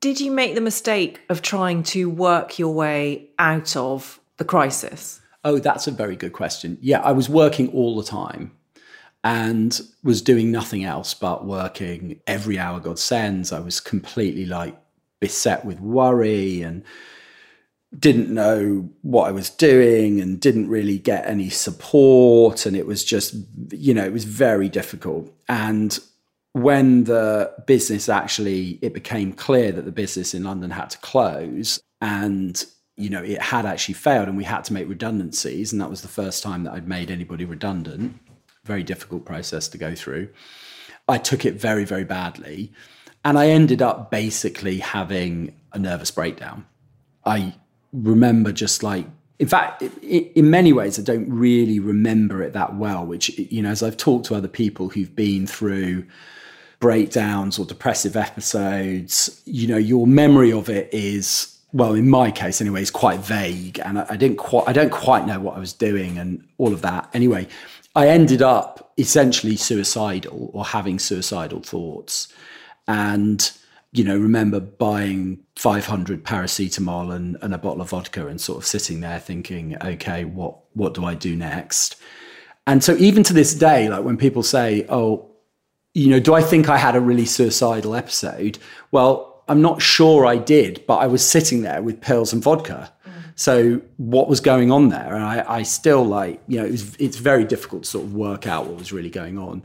[0.00, 5.20] Did you make the mistake of trying to work your way out of the crisis?
[5.44, 6.78] Oh that's a very good question.
[6.80, 8.52] Yeah i was working all the time
[9.26, 13.52] and was doing nothing else but working every hour God sends.
[13.52, 14.78] I was completely like
[15.18, 16.84] beset with worry and
[17.98, 22.66] didn't know what I was doing and didn't really get any support.
[22.66, 23.34] And it was just,
[23.72, 25.34] you know, it was very difficult.
[25.48, 25.98] And
[26.52, 31.80] when the business actually, it became clear that the business in London had to close
[32.00, 32.64] and
[32.98, 35.70] you know, it had actually failed and we had to make redundancies.
[35.70, 38.18] And that was the first time that I'd made anybody redundant
[38.66, 40.28] very difficult process to go through.
[41.08, 42.72] I took it very, very badly.
[43.24, 46.66] And I ended up basically having a nervous breakdown.
[47.24, 47.54] I
[47.92, 49.06] remember just like,
[49.38, 53.70] in fact, in many ways, I don't really remember it that well, which, you know,
[53.70, 56.06] as I've talked to other people who've been through
[56.78, 62.62] breakdowns or depressive episodes, you know, your memory of it is well, in my case
[62.62, 65.58] anyway, is quite vague, and I, I, didn't quite, I don't quite know what I
[65.58, 67.10] was doing, and all of that.
[67.12, 67.48] Anyway,
[67.96, 72.28] I ended up essentially suicidal or having suicidal thoughts.
[72.86, 73.50] And,
[73.92, 78.66] you know, remember buying 500 paracetamol and, and a bottle of vodka and sort of
[78.66, 81.96] sitting there thinking, okay, what, what do I do next?
[82.66, 85.30] And so even to this day, like when people say, oh,
[85.94, 88.58] you know, do I think I had a really suicidal episode?
[88.90, 92.92] Well, I'm not sure I did, but I was sitting there with pills and vodka.
[93.36, 95.14] So what was going on there?
[95.14, 98.14] And I, I still like, you know, it was, it's very difficult to sort of
[98.14, 99.62] work out what was really going on.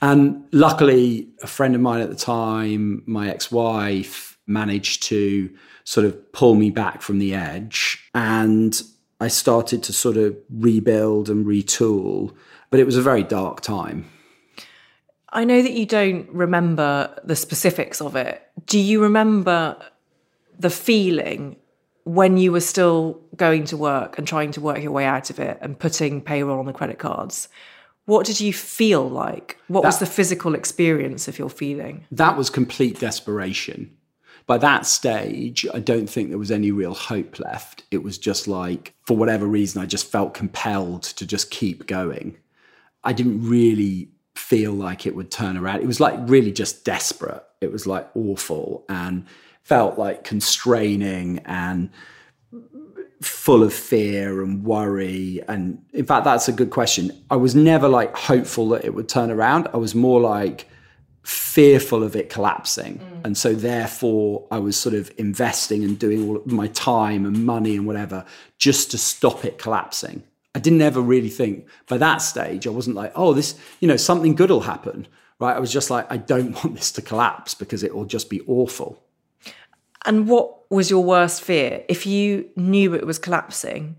[0.00, 5.50] And luckily, a friend of mine at the time, my ex-wife, managed to
[5.82, 8.08] sort of pull me back from the edge.
[8.14, 8.80] And
[9.20, 12.32] I started to sort of rebuild and retool.
[12.70, 14.08] But it was a very dark time.
[15.30, 18.42] I know that you don't remember the specifics of it.
[18.64, 19.76] Do you remember
[20.58, 21.56] the feeling
[22.08, 25.38] when you were still going to work and trying to work your way out of
[25.38, 27.48] it and putting payroll on the credit cards?
[28.06, 29.58] What did you feel like?
[29.68, 32.06] What that, was the physical experience of your feeling?
[32.10, 33.94] That was complete desperation.
[34.46, 37.84] By that stage, I don't think there was any real hope left.
[37.90, 42.38] It was just like, for whatever reason, I just felt compelled to just keep going.
[43.04, 45.82] I didn't really feel like it would turn around.
[45.82, 47.44] It was like really just desperate.
[47.60, 49.26] It was like awful and
[49.68, 51.90] felt like constraining and
[53.20, 55.42] full of fear and worry.
[55.46, 57.10] And in fact, that's a good question.
[57.30, 59.68] I was never like hopeful that it would turn around.
[59.74, 60.66] I was more like
[61.22, 62.98] fearful of it collapsing.
[62.98, 63.24] Mm.
[63.26, 67.44] And so therefore I was sort of investing and doing all of my time and
[67.44, 68.24] money and whatever
[68.56, 70.22] just to stop it collapsing.
[70.54, 73.98] I didn't ever really think by that stage, I wasn't like, oh, this, you know,
[73.98, 75.06] something good will happen.
[75.38, 75.54] Right.
[75.54, 78.40] I was just like, I don't want this to collapse because it will just be
[78.46, 79.02] awful.
[80.04, 81.84] And what was your worst fear?
[81.88, 83.96] If you knew it was collapsing,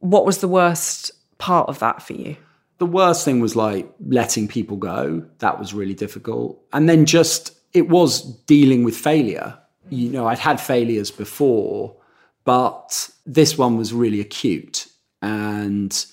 [0.00, 2.36] what was the worst part of that for you?
[2.78, 5.24] The worst thing was like letting people go.
[5.38, 6.62] That was really difficult.
[6.72, 9.58] And then just, it was dealing with failure.
[9.90, 11.96] You know, I'd had failures before,
[12.44, 14.86] but this one was really acute
[15.22, 16.04] and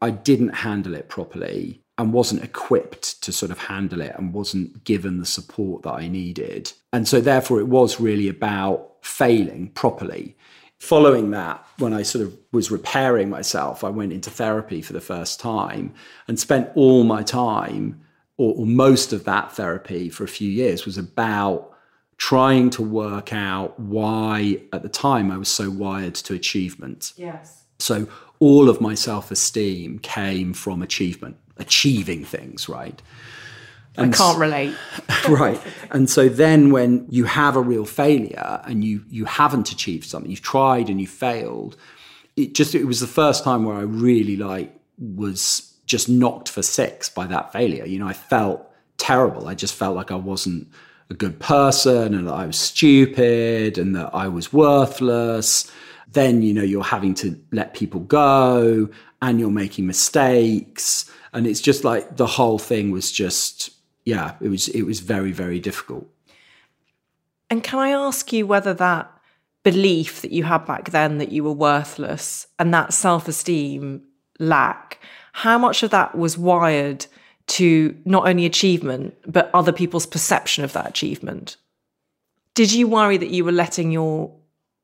[0.00, 4.84] I didn't handle it properly and wasn't equipped to sort of handle it and wasn't
[4.84, 6.72] given the support that I needed.
[6.92, 10.36] And so, therefore, it was really about failing properly.
[10.78, 15.00] Following that, when I sort of was repairing myself, I went into therapy for the
[15.00, 15.92] first time
[16.28, 18.00] and spent all my time,
[18.36, 21.72] or, or most of that therapy for a few years, was about
[22.16, 27.12] trying to work out why, at the time, I was so wired to achievement.
[27.16, 27.64] Yes.
[27.80, 28.06] So,
[28.38, 33.00] all of my self esteem came from achievement achieving things, right?
[33.96, 34.74] And I can't relate.
[35.28, 35.60] right.
[35.90, 40.30] And so then when you have a real failure and you you haven't achieved something,
[40.30, 41.76] you've tried and you failed,
[42.36, 46.62] it just it was the first time where I really like was just knocked for
[46.62, 47.84] six by that failure.
[47.86, 49.48] You know, I felt terrible.
[49.48, 50.68] I just felt like I wasn't
[51.10, 55.70] a good person and that I was stupid and that I was worthless.
[56.12, 58.88] Then, you know, you're having to let people go
[59.22, 63.70] and you're making mistakes and it's just like the whole thing was just
[64.04, 66.06] yeah it was it was very very difficult.
[67.48, 69.10] And can i ask you whether that
[69.62, 74.02] belief that you had back then that you were worthless and that self-esteem
[74.40, 74.98] lack
[75.32, 77.06] how much of that was wired
[77.46, 81.56] to not only achievement but other people's perception of that achievement?
[82.54, 84.34] Did you worry that you were letting your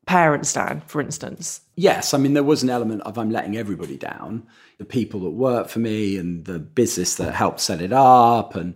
[0.07, 1.61] parents down for instance?
[1.75, 4.47] Yes i mean there was an element of i'm letting everybody down
[4.79, 8.75] the people that work for me and the business that helped set it up and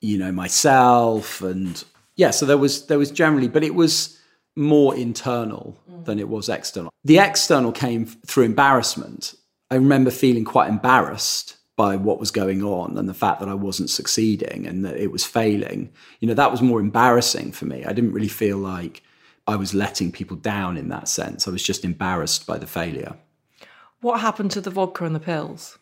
[0.00, 1.84] you know myself and
[2.16, 4.18] yeah so there was there was generally but it was
[4.56, 6.04] more internal mm.
[6.04, 9.34] than it was external the external came through embarrassment
[9.70, 13.54] i remember feeling quite embarrassed by what was going on and the fact that I
[13.54, 15.90] wasn't succeeding and that it was failing.
[16.18, 17.84] You know, that was more embarrassing for me.
[17.84, 19.00] I didn't really feel like
[19.46, 21.46] I was letting people down in that sense.
[21.46, 23.16] I was just embarrassed by the failure.
[24.00, 25.78] What happened to the vodka and the pills?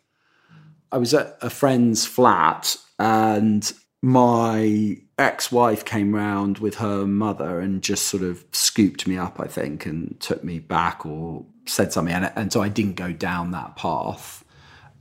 [0.91, 7.81] I was at a friend's flat and my ex-wife came round with her mother and
[7.81, 12.13] just sort of scooped me up, I think, and took me back or said something.
[12.13, 14.43] And, and so I didn't go down that path.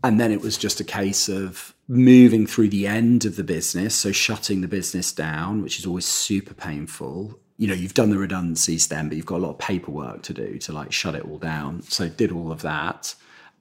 [0.03, 3.95] And then it was just a case of moving through the end of the business,
[3.95, 8.19] so shutting the business down, which is always super painful, you know you've done the
[8.19, 11.25] redundancies then but you've got a lot of paperwork to do to like shut it
[11.25, 11.83] all down.
[11.83, 13.15] So did all of that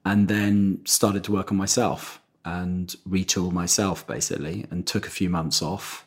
[0.04, 5.28] and then started to work on myself and retool myself basically and took a few
[5.30, 6.06] months off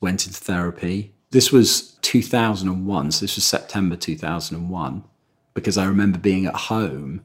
[0.00, 1.14] went into therapy.
[1.30, 5.04] This was 2001 so this was september 2001
[5.54, 7.22] because i remember being at home.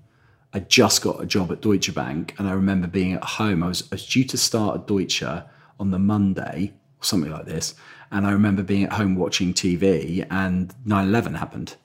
[0.53, 3.61] I just got a job at deutsche bank and i remember being at home.
[3.61, 7.45] I was, I was due to start at deutsche on the monday or something like
[7.45, 7.75] this
[8.11, 11.75] and I remember being at home watching TV and 9 11 happened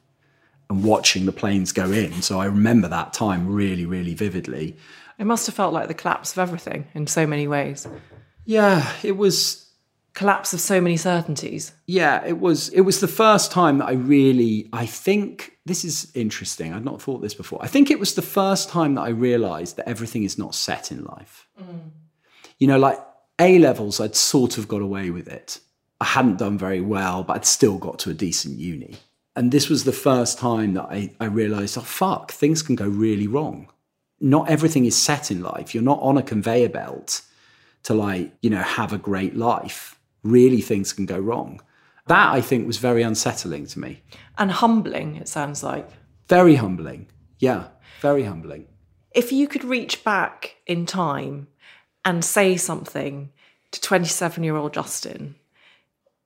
[0.68, 2.22] and watching the planes go in.
[2.22, 4.77] So I remember that time really, really vividly.
[5.18, 7.87] It must have felt like the collapse of everything in so many ways.
[8.45, 9.66] Yeah, it was
[10.16, 11.72] Collapse of so many certainties.
[11.87, 16.11] yeah, it was it was the first time that I really I think this is
[16.14, 16.72] interesting.
[16.72, 17.59] I'd not thought this before.
[17.62, 20.91] I think it was the first time that I realized that everything is not set
[20.91, 21.47] in life.
[21.61, 21.91] Mm.
[22.59, 22.99] You know, like
[23.39, 25.61] A levels I'd sort of got away with it.
[26.01, 28.97] I hadn't done very well, but I'd still got to a decent uni.
[29.35, 32.87] And this was the first time that I, I realized, oh fuck, things can go
[32.89, 33.69] really wrong.
[34.21, 35.75] Not everything is set in life.
[35.75, 37.23] You're not on a conveyor belt
[37.85, 39.99] to like, you know, have a great life.
[40.23, 41.61] Really things can go wrong.
[42.07, 44.03] That I think was very unsettling to me.
[44.39, 45.89] And humbling, it sounds like.
[46.29, 47.09] Very humbling.
[47.39, 47.69] Yeah,
[48.01, 48.67] very humbling.
[49.15, 51.49] If you could reach back in time
[52.05, 53.31] and say something
[53.73, 55.35] to 27 year old Justin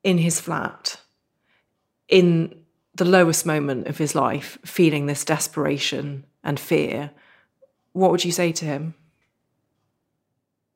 [0.02, 1.00] in his flat,
[2.08, 2.54] in
[2.94, 7.10] the lowest moment of his life, feeling this desperation and fear,
[7.92, 8.94] what would you say to him?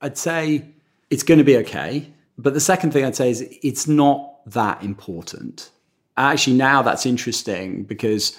[0.00, 0.64] I'd say
[1.10, 2.12] it's going to be okay.
[2.36, 5.70] But the second thing I'd say is it's not that important.
[6.16, 8.38] Actually, now that's interesting because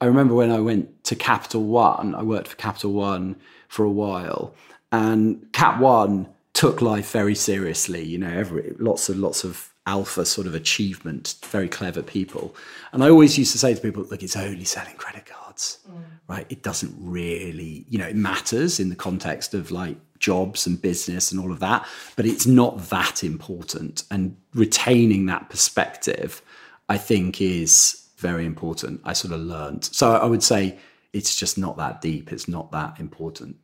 [0.00, 3.36] I remember when I went to Capital One, I worked for Capital One
[3.68, 4.54] for a while,
[4.92, 8.02] and Cap One took life very seriously.
[8.04, 12.54] You know, every lots and lots of alpha sort of achievement, very clever people.
[12.92, 16.02] And I always used to say to people, look, it's only selling credit cards, mm.
[16.28, 16.46] right?
[16.48, 21.32] It doesn't really, you know, it matters in the context of like jobs and business
[21.32, 24.04] and all of that, but it's not that important.
[24.10, 26.40] And retaining that perspective,
[26.88, 29.00] I think, is very important.
[29.04, 29.84] I sort of learned.
[29.84, 30.78] So I would say
[31.12, 32.32] it's just not that deep.
[32.32, 33.56] It's not that important.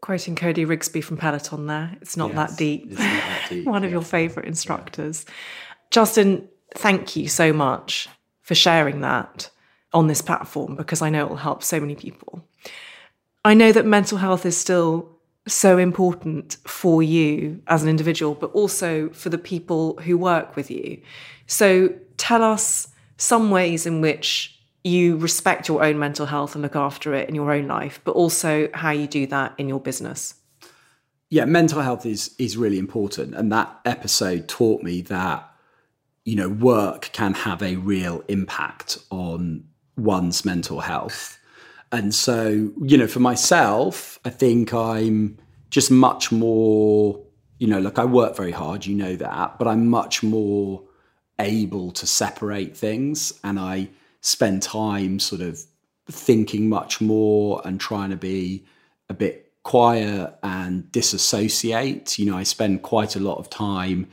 [0.00, 2.86] Quoting Cody Rigsby from Peloton there, it's not Yes, that deep.
[2.90, 3.96] it's not that deep, One of yeah.
[3.96, 5.26] your favourite instructors.
[5.90, 8.08] Justin, thank you so much
[8.42, 9.50] for sharing that
[9.92, 12.44] on this platform because I know it will help so many people.
[13.44, 15.08] I know that mental health is still
[15.46, 20.70] so important for you as an individual, but also for the people who work with
[20.70, 21.00] you.
[21.46, 21.88] So
[22.18, 24.57] tell us some ways in which
[24.88, 28.12] you respect your own mental health and look after it in your own life, but
[28.12, 30.34] also how you do that in your business.
[31.30, 35.48] yeah, mental health is is really important, and that episode taught me that
[36.24, 39.64] you know work can have a real impact on
[39.96, 41.38] one's mental health,
[41.92, 45.36] and so you know for myself, I think I'm
[45.70, 47.20] just much more
[47.58, 50.82] you know like I work very hard, you know that, but I'm much more
[51.38, 55.60] able to separate things, and I spend time sort of
[56.10, 58.64] thinking much more and trying to be
[59.08, 62.18] a bit quiet and disassociate.
[62.18, 64.08] You know, I spend quite a lot of time,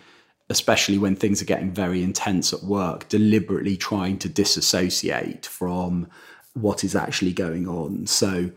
[0.49, 6.07] especially when things are getting very intense at work, deliberately trying to disassociate from
[6.53, 8.07] what is actually going on.
[8.07, 8.51] So,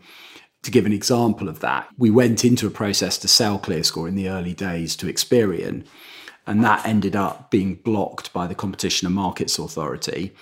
[0.63, 4.15] to give an example of that, we went into a process to sell ClearScore in
[4.15, 5.85] the early days to Experian,
[6.45, 10.35] and that ended up being blocked by the Competition and Markets Authority.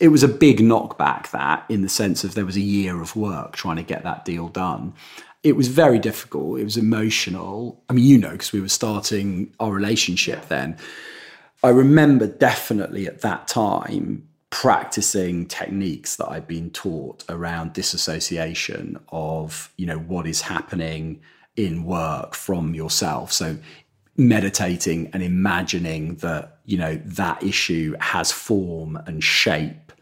[0.00, 3.14] It was a big knockback, that in the sense of there was a year of
[3.14, 4.94] work trying to get that deal done.
[5.42, 6.58] It was very difficult.
[6.58, 7.82] It was emotional.
[7.88, 10.76] I mean, you know, because we were starting our relationship then.
[11.62, 19.72] I remember definitely at that time practicing techniques that I'd been taught around disassociation of,
[19.76, 21.20] you know, what is happening
[21.56, 23.32] in work from yourself.
[23.32, 23.58] So
[24.16, 29.92] meditating and imagining that, you know, that issue has form and shape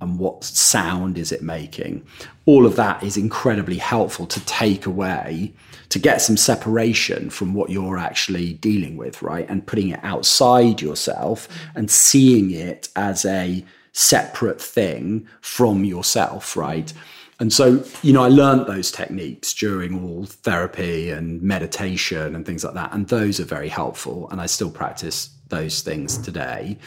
[0.00, 2.06] and what sound is it making.
[2.44, 5.54] All of that is incredibly helpful to take away,
[5.88, 9.48] to get some separation from what you're actually dealing with, right?
[9.48, 16.92] And putting it outside yourself and seeing it as a separate thing from yourself, right?
[17.38, 22.64] And so, you know, I learned those techniques during all therapy and meditation and things
[22.64, 22.94] like that.
[22.94, 24.28] And those are very helpful.
[24.30, 26.78] And I still practice those things today.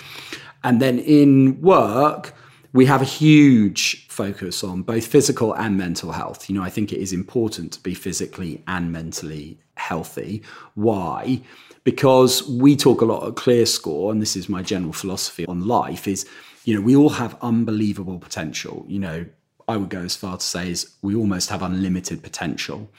[0.64, 2.34] And then in work,
[2.74, 6.50] we have a huge focus on both physical and mental health.
[6.50, 10.44] You know, I think it is important to be physically and mentally healthy.
[10.76, 11.42] Why?
[11.84, 15.66] Because we talk a lot at Clear Score, and this is my general philosophy on
[15.66, 16.28] life, is,
[16.66, 18.86] you know, we all have unbelievable potential.
[18.88, 19.26] You know,
[19.70, 22.92] I would go as far to say is we almost have unlimited potential.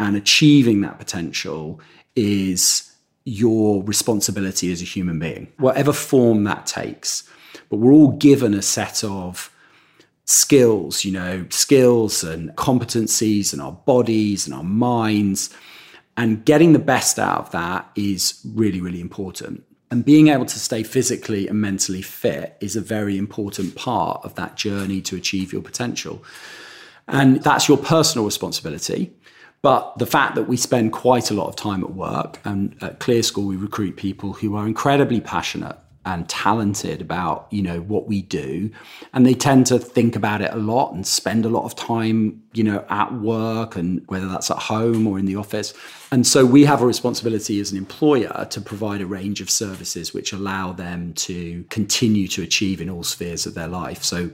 [0.00, 1.80] And achieving that potential
[2.14, 2.90] is
[3.24, 7.28] your responsibility as a human being, whatever form that takes.
[7.68, 9.50] But we're all given a set of
[10.24, 15.54] skills, you know, skills and competencies and our bodies and our minds.
[16.16, 19.64] And getting the best out of that is really, really important.
[19.90, 24.34] And being able to stay physically and mentally fit is a very important part of
[24.34, 26.24] that journey to achieve your potential.
[27.06, 29.12] And that's your personal responsibility.
[29.62, 33.00] But the fact that we spend quite a lot of time at work, and at
[33.00, 35.76] ClearScore, we recruit people who are incredibly passionate
[36.06, 38.70] and talented about you know what we do.
[39.12, 42.42] And they tend to think about it a lot and spend a lot of time
[42.54, 45.74] you know at work and whether that's at home or in the office.
[46.10, 50.14] And so we have a responsibility as an employer to provide a range of services
[50.14, 54.02] which allow them to continue to achieve in all spheres of their life.
[54.04, 54.30] So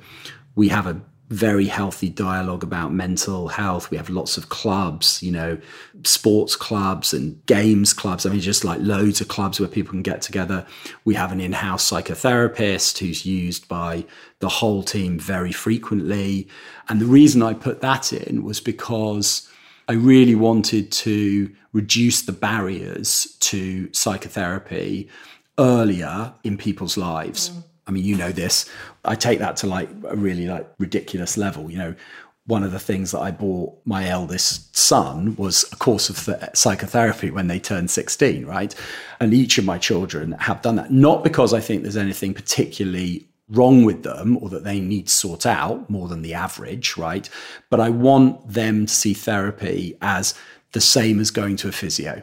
[0.54, 1.00] we have a
[1.32, 3.90] very healthy dialogue about mental health.
[3.90, 5.58] We have lots of clubs, you know,
[6.04, 8.26] sports clubs and games clubs.
[8.26, 10.66] I mean, just like loads of clubs where people can get together.
[11.04, 14.04] We have an in house psychotherapist who's used by
[14.40, 16.48] the whole team very frequently.
[16.88, 19.48] And the reason I put that in was because
[19.88, 25.08] I really wanted to reduce the barriers to psychotherapy
[25.58, 27.50] earlier in people's lives.
[27.50, 27.62] Mm
[27.92, 28.68] mean, you know this.
[29.04, 31.70] I take that to like a really like ridiculous level.
[31.70, 31.94] You know,
[32.46, 36.50] one of the things that I bought my eldest son was a course of th-
[36.54, 38.74] psychotherapy when they turned 16, right?
[39.20, 40.90] And each of my children have done that.
[40.90, 45.12] Not because I think there's anything particularly wrong with them or that they need to
[45.12, 47.28] sort out more than the average, right?
[47.70, 50.34] But I want them to see therapy as
[50.72, 52.22] the same as going to a physio.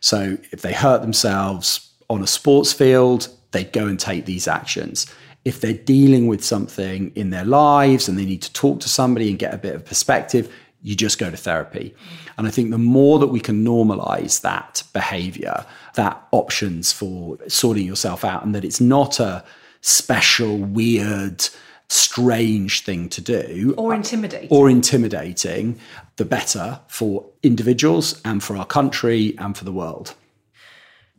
[0.00, 5.06] So if they hurt themselves on a sports field, they'd go and take these actions.
[5.44, 9.30] If they're dealing with something in their lives and they need to talk to somebody
[9.30, 11.94] and get a bit of perspective, you just go to therapy.
[12.38, 17.86] And I think the more that we can normalize that behavior, that options for sorting
[17.86, 19.44] yourself out, and that it's not a
[19.82, 21.48] special, weird,
[21.88, 25.76] strange thing to do or intimidating or intimidating
[26.16, 30.14] the better for individuals and for our country and for the world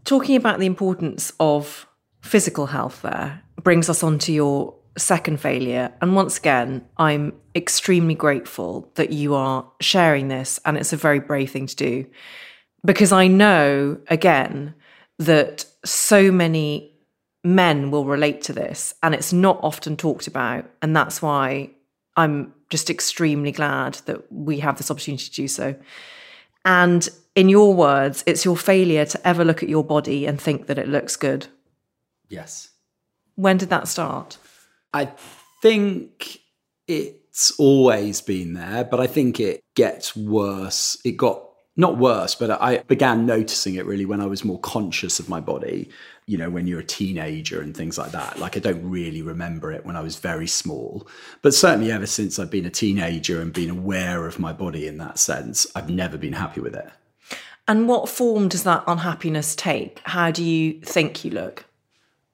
[0.06, 1.86] talking about the importance of
[2.22, 5.92] physical health there brings us on to your second failure.
[6.02, 10.60] And once again, I'm extremely grateful that you are sharing this.
[10.66, 12.06] And it's a very brave thing to do
[12.86, 14.74] because I know, again,
[15.20, 16.92] that so many
[17.44, 20.66] men will relate to this and it's not often talked about.
[20.82, 21.72] And that's why
[22.16, 25.76] I'm just extremely glad that we have this opportunity to do so.
[26.66, 30.68] And in your words, it's your failure to ever look at your body and think
[30.68, 31.48] that it looks good.
[32.32, 32.70] Yes.
[33.36, 34.38] When did that start?
[34.94, 35.12] I
[35.62, 36.40] think
[36.88, 40.98] it's always been there, but I think it gets worse.
[41.04, 41.44] It got
[41.78, 45.40] not worse, but I began noticing it really when I was more conscious of my
[45.40, 45.90] body.
[46.28, 48.40] You know, when you're a teenager and things like that.
[48.40, 51.08] Like, I don't really remember it when I was very small.
[51.42, 54.98] But certainly, ever since I've been a teenager and been aware of my body in
[55.00, 56.90] that sense, I've never been happy with it.
[57.68, 60.00] And what form does that unhappiness take?
[60.04, 61.66] How do you think you look?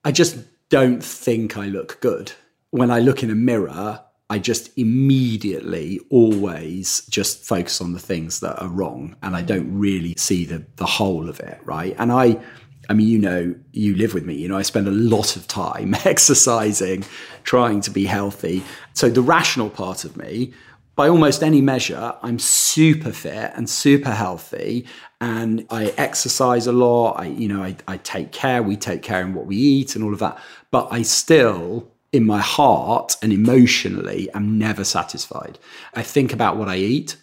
[0.04, 0.38] I just
[0.70, 2.32] don't think I look good.
[2.72, 8.42] When I look in a mirror, I just immediately always just focus on the things
[8.42, 11.96] that are wrong and I don't really see the the whole of it, right?
[11.98, 12.42] And I
[12.90, 15.48] I mean, you know, you live with me, you know, I spend a lot of
[15.48, 17.06] time exercising,
[17.44, 18.64] trying to be healthy.
[18.94, 20.54] So the rational part of me
[20.98, 24.88] by almost any measure, I'm super fit and super healthy,
[25.20, 27.14] and I exercise a lot.
[27.20, 28.62] I, you know, I, I take care.
[28.62, 30.40] We take care in what we eat and all of that.
[30.72, 35.58] But I still, in my heart and emotionally, am never satisfied.
[35.96, 37.16] I think about what I eat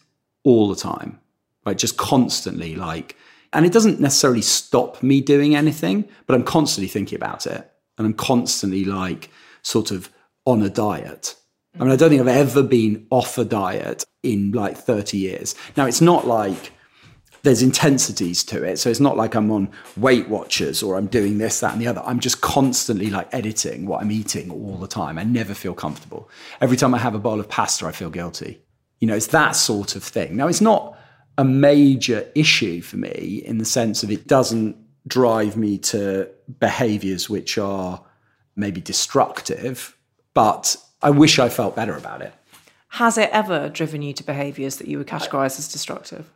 [0.42, 1.20] all the time,
[1.64, 1.78] right?
[1.78, 3.16] Just constantly, like,
[3.52, 8.06] and it doesn't necessarily stop me doing anything, but I'm constantly thinking about it, and
[8.06, 9.30] I'm constantly like,
[9.62, 10.10] sort of
[10.44, 11.36] on a diet
[11.78, 15.54] I mean, I don't think I've ever been off a diet in like 30 years.
[15.76, 16.72] Now, it's not like
[17.44, 18.78] there's intensities to it.
[18.78, 21.86] So it's not like I'm on Weight Watchers or I'm doing this, that, and the
[21.86, 22.02] other.
[22.04, 25.18] I'm just constantly like editing what I'm eating all the time.
[25.18, 26.30] I never feel comfortable.
[26.62, 28.62] Every time I have a bowl of pasta, I feel guilty.
[28.98, 30.36] You know, it's that sort of thing.
[30.36, 30.98] Now, it's not
[31.36, 34.76] a major issue for me in the sense of it doesn't
[35.06, 36.30] drive me to
[36.60, 38.02] behaviors which are
[38.56, 39.98] maybe destructive,
[40.32, 42.32] but I wish I felt better about it.
[42.88, 46.30] Has it ever driven you to behaviours that you would categorise as destructive?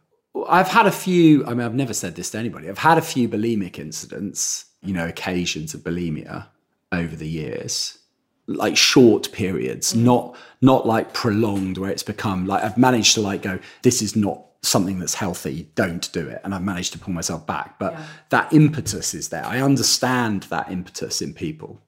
[0.48, 2.68] I've had a few, I mean, I've never said this to anybody.
[2.68, 6.46] I've had a few bulimic incidents, you know, occasions of bulimia
[6.92, 7.98] over the years,
[8.46, 10.02] like short periods, mm.
[10.02, 14.16] not not like prolonged where it's become like I've managed to like go, this is
[14.16, 16.40] not something that's healthy, don't do it.
[16.44, 17.78] And I've managed to pull myself back.
[17.78, 18.06] But yeah.
[18.30, 19.44] that impetus is there.
[19.44, 21.80] I understand that impetus in people.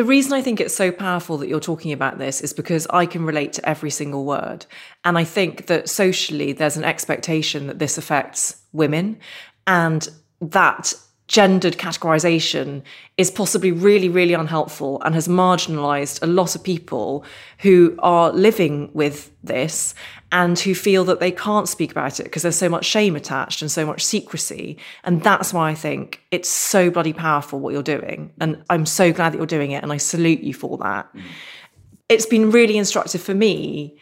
[0.00, 3.04] The reason I think it's so powerful that you're talking about this is because I
[3.04, 4.64] can relate to every single word.
[5.04, 9.18] And I think that socially, there's an expectation that this affects women.
[9.66, 10.08] And
[10.40, 10.94] that
[11.30, 12.82] gendered categorization
[13.16, 17.24] is possibly really, really unhelpful and has marginalized a lot of people
[17.58, 19.94] who are living with this
[20.32, 23.62] and who feel that they can't speak about it because there's so much shame attached
[23.62, 24.76] and so much secrecy.
[25.04, 28.32] And that's why I think it's so bloody powerful what you're doing.
[28.40, 31.14] And I'm so glad that you're doing it and I salute you for that.
[31.14, 31.22] Mm.
[32.08, 33.96] It's been really instructive for me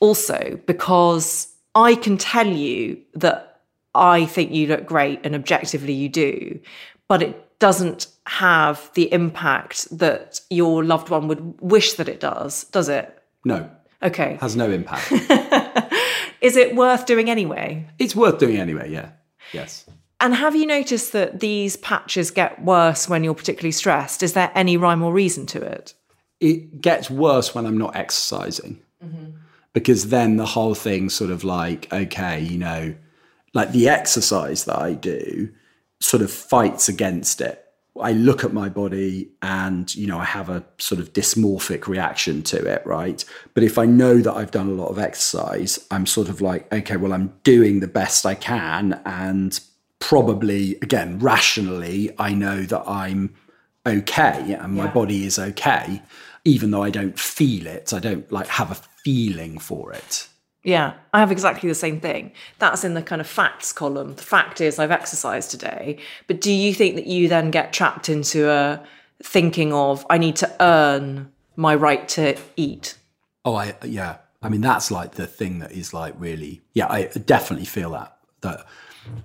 [0.00, 3.51] also because I can tell you that
[3.94, 6.60] I think you look great and objectively you do,
[7.08, 12.64] but it doesn't have the impact that your loved one would wish that it does,
[12.64, 13.22] does it?
[13.44, 13.70] No.
[14.02, 14.38] Okay.
[14.40, 15.12] Has no impact.
[16.40, 17.88] Is it worth doing anyway?
[17.98, 19.10] It's worth doing anyway, yeah.
[19.52, 19.86] Yes.
[20.20, 24.22] And have you noticed that these patches get worse when you're particularly stressed?
[24.22, 25.94] Is there any rhyme or reason to it?
[26.40, 28.80] It gets worse when I'm not exercising.
[29.04, 29.36] Mm-hmm.
[29.72, 32.94] Because then the whole thing sort of like, okay, you know,
[33.54, 35.50] like the exercise that I do
[36.00, 37.58] sort of fights against it.
[38.00, 42.42] I look at my body and, you know, I have a sort of dysmorphic reaction
[42.44, 43.22] to it, right?
[43.52, 46.72] But if I know that I've done a lot of exercise, I'm sort of like,
[46.72, 48.98] okay, well, I'm doing the best I can.
[49.04, 49.60] And
[49.98, 53.34] probably, again, rationally, I know that I'm
[53.86, 54.92] okay and my yeah.
[54.92, 56.02] body is okay,
[56.44, 57.92] even though I don't feel it.
[57.92, 60.28] I don't like have a feeling for it.
[60.64, 62.32] Yeah, I have exactly the same thing.
[62.60, 64.14] That's in the kind of facts column.
[64.14, 65.98] The fact is, I've exercised today.
[66.28, 68.80] But do you think that you then get trapped into a
[69.22, 72.96] thinking of, I need to earn my right to eat?
[73.44, 74.18] Oh, I, yeah.
[74.40, 78.16] I mean, that's like the thing that is like really, yeah, I definitely feel that,
[78.42, 78.64] that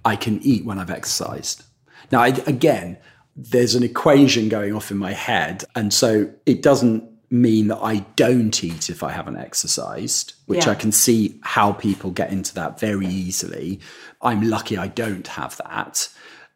[0.03, 1.63] I can eat when I've exercised.
[2.11, 2.97] Now, I, again,
[3.35, 5.63] there's an equation going off in my head.
[5.75, 10.71] And so it doesn't mean that I don't eat if I haven't exercised, which yeah.
[10.71, 13.80] I can see how people get into that very easily.
[14.21, 16.09] I'm lucky I don't have that,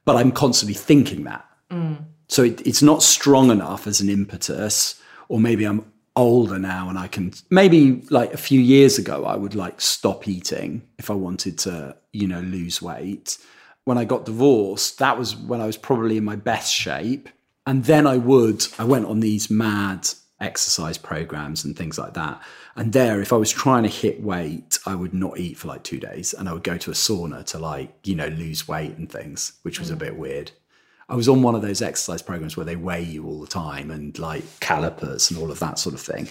[0.06, 1.46] but I'm constantly thinking that.
[1.70, 2.06] Mm.
[2.28, 7.00] So it, it's not strong enough as an impetus, or maybe I'm older now and
[7.00, 11.14] I can maybe like a few years ago I would like stop eating if I
[11.14, 13.38] wanted to, you know, lose weight.
[13.86, 17.30] When I got divorced, that was when I was probably in my best shape.
[17.66, 20.10] And then I would, I went on these mad
[20.42, 22.42] exercise programs and things like that.
[22.76, 25.84] And there, if I was trying to hit weight, I would not eat for like
[25.84, 28.98] two days and I would go to a sauna to like, you know, lose weight
[28.98, 30.00] and things, which was a mm.
[30.00, 30.52] bit weird.
[31.08, 33.92] I was on one of those exercise programs where they weigh you all the time
[33.92, 36.28] and like calipers and all of that sort of thing.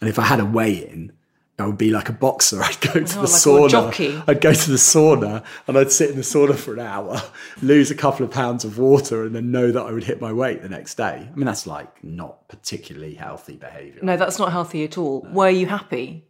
[0.00, 1.12] And if I had a weigh in,
[1.58, 2.62] I would be like a boxer.
[2.62, 4.24] I'd go to oh, the like sauna.
[4.28, 7.22] I'd go to the sauna and I'd sit in the sauna for an hour,
[7.62, 10.32] lose a couple of pounds of water, and then know that I would hit my
[10.32, 11.28] weight the next day.
[11.30, 14.00] I mean, that's like not particularly healthy behavior.
[14.02, 15.22] No, that's not healthy at all.
[15.24, 15.30] No.
[15.30, 16.24] Were you happy?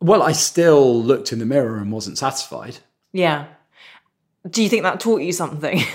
[0.00, 2.78] Well, I still looked in the mirror and wasn't satisfied.
[3.12, 3.46] Yeah.
[4.48, 5.82] Do you think that taught you something?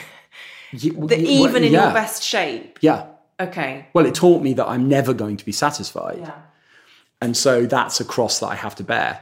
[0.72, 1.86] Yeah, that even well, in yeah.
[1.86, 2.80] your best shape?
[2.82, 3.06] Yeah.
[3.40, 3.88] Okay.
[3.94, 6.18] Well, it taught me that I'm never going to be satisfied.
[6.20, 6.34] Yeah
[7.22, 9.22] and so that's a cross that I have to bear.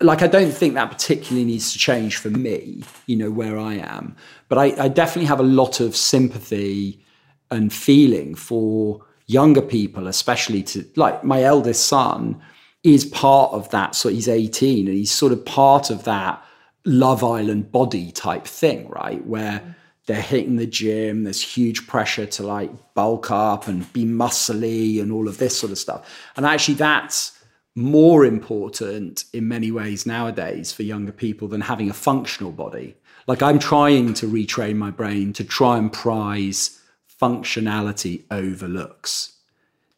[0.00, 3.74] Like, I don't think that particularly needs to change for me, you know, where I
[3.74, 4.16] am.
[4.48, 7.04] But I, I definitely have a lot of sympathy
[7.50, 12.40] and feeling for younger people, especially to like my eldest son
[12.84, 13.94] is part of that.
[13.94, 16.42] So he's 18 and he's sort of part of that
[16.84, 19.24] Love Island body type thing, right?
[19.26, 19.74] Where mm.
[20.08, 25.12] They're hitting the gym, there's huge pressure to like bulk up and be muscly and
[25.12, 26.10] all of this sort of stuff.
[26.34, 27.38] And actually, that's
[27.74, 32.96] more important in many ways nowadays for younger people than having a functional body.
[33.26, 36.80] Like I'm trying to retrain my brain to try and prize
[37.20, 39.34] functionality over looks.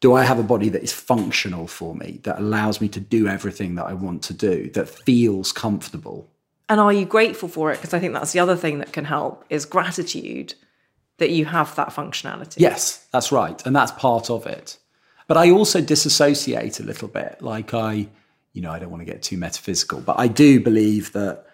[0.01, 3.29] Do I have a body that is functional for me, that allows me to do
[3.29, 6.30] everything that I want to do, that feels comfortable?
[6.71, 7.81] And are you grateful for it?
[7.81, 10.53] Because I think that's the other thing that can help is gratitude
[11.17, 12.55] that you have that functionality.
[12.59, 13.61] Yes, that's right.
[13.65, 14.77] And that's part of it.
[15.27, 17.41] But I also disassociate a little bit.
[17.41, 18.07] Like I,
[18.53, 21.45] you know, I don't want to get too metaphysical, but I do believe that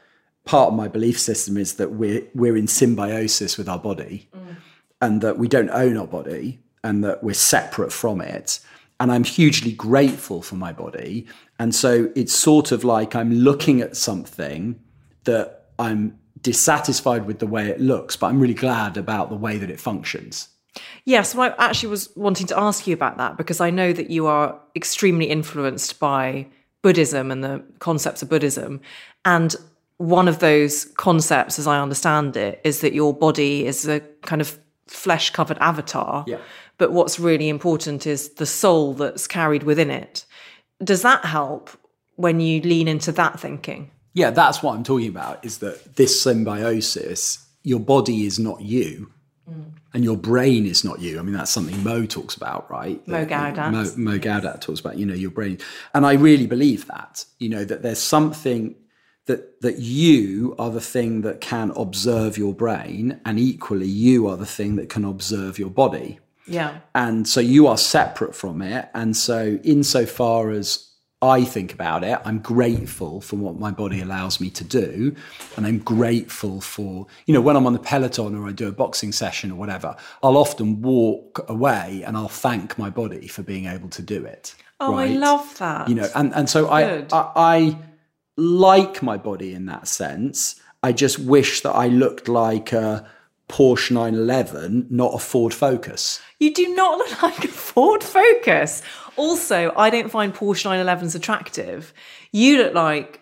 [0.45, 4.55] part of my belief system is that we're we're in symbiosis with our body mm.
[5.01, 8.59] and that we don't own our body and that we're separate from it.
[8.99, 11.25] And I'm hugely grateful for my body.
[11.57, 14.79] And so it's sort of like I'm looking at something
[15.27, 19.57] that I'm dissatisfied with the way it looks, but I'm really glad about the way
[19.57, 20.49] that it functions.
[21.05, 24.09] Yeah, so I actually was wanting to ask you about that because I know that
[24.09, 26.47] you are extremely influenced by
[26.81, 28.81] Buddhism and the concepts of Buddhism.
[29.25, 29.55] And
[29.97, 34.41] one of those concepts, as I understand it, is that your body is a kind
[34.41, 36.23] of flesh covered avatar.
[36.27, 36.37] Yeah.
[36.77, 40.25] But what's really important is the soul that's carried within it.
[40.83, 41.71] Does that help
[42.15, 43.89] when you lean into that thinking?
[44.17, 49.11] Yeah, that's what I'm talking about is that this symbiosis your body is not you.
[49.47, 49.73] Mm.
[49.93, 51.19] And your brain is not you.
[51.19, 53.05] I mean, that's something Mo talks about, right?
[53.07, 53.71] Mo Gawdat.
[53.71, 54.17] Mo, Mo
[54.57, 55.59] talks about, you know, your brain.
[55.93, 58.75] And I really believe that, you know, that there's something
[59.27, 64.37] that that you are the thing that can observe your brain, and equally you are
[64.37, 66.19] the thing that can observe your body.
[66.47, 66.79] Yeah.
[66.95, 68.89] And so you are separate from it.
[68.93, 70.86] And so, insofar as
[71.21, 75.15] I think about it, I'm grateful for what my body allows me to do.
[75.55, 78.71] And I'm grateful for, you know, when I'm on the Peloton or I do a
[78.71, 83.65] boxing session or whatever, I'll often walk away and I'll thank my body for being
[83.65, 84.53] able to do it.
[84.79, 85.89] Oh, I love that.
[85.89, 87.77] You know, and, and so I, I, I
[88.35, 90.61] like my body in that sense.
[90.83, 93.09] I just wish that I looked like a
[93.49, 96.21] Porsche 911, not a Ford Focus.
[96.39, 98.81] You do not look like a Ford Focus.
[99.15, 101.93] Also, I don't find Porsche 911s attractive.
[102.31, 103.21] You look like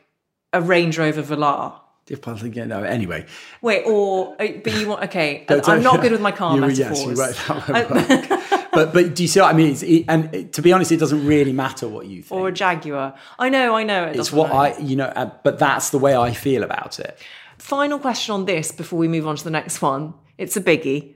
[0.52, 1.80] a Range Rover Velar.
[2.08, 3.26] If I think, you know, anyway,
[3.64, 5.44] Wait, or uh, but you want okay?
[5.50, 7.00] I'm not good with my car you, metaphors.
[7.00, 8.08] Yes, you wrote that one.
[8.52, 8.68] right.
[8.74, 9.76] but but do you see what I mean?
[9.82, 12.40] It, and it, to be honest, it doesn't really matter what you think.
[12.40, 13.16] or a Jaguar.
[13.40, 14.04] I know, I know.
[14.04, 14.80] It it's what matter.
[14.80, 17.20] I, you know, uh, but that's the way I feel about it.
[17.58, 20.14] Final question on this before we move on to the next one.
[20.38, 21.16] It's a biggie.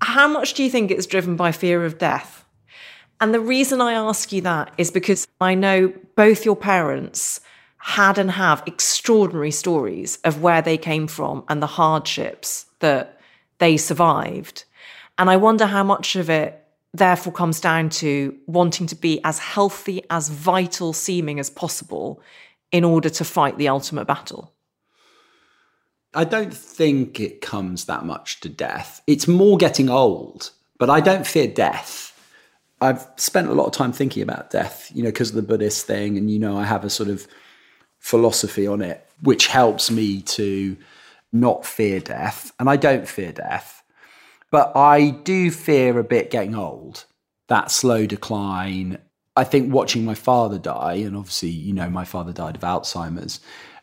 [0.00, 2.44] How much do you think it's driven by fear of death?
[3.20, 7.40] And the reason I ask you that is because I know both your parents
[7.78, 13.20] had and have extraordinary stories of where they came from and the hardships that
[13.58, 14.64] they survived.
[15.18, 16.62] And I wonder how much of it
[16.92, 22.20] therefore comes down to wanting to be as healthy, as vital seeming as possible
[22.72, 24.52] in order to fight the ultimate battle.
[26.16, 29.02] I don't think it comes that much to death.
[29.06, 32.18] It's more getting old, but I don't fear death.
[32.80, 35.86] I've spent a lot of time thinking about death, you know, because of the Buddhist
[35.86, 36.16] thing.
[36.16, 37.28] And, you know, I have a sort of
[37.98, 40.76] philosophy on it, which helps me to
[41.32, 42.50] not fear death.
[42.58, 43.82] And I don't fear death,
[44.50, 47.04] but I do fear a bit getting old,
[47.48, 48.98] that slow decline.
[49.36, 53.40] I think watching my father die, and obviously, you know, my father died of Alzheimer's,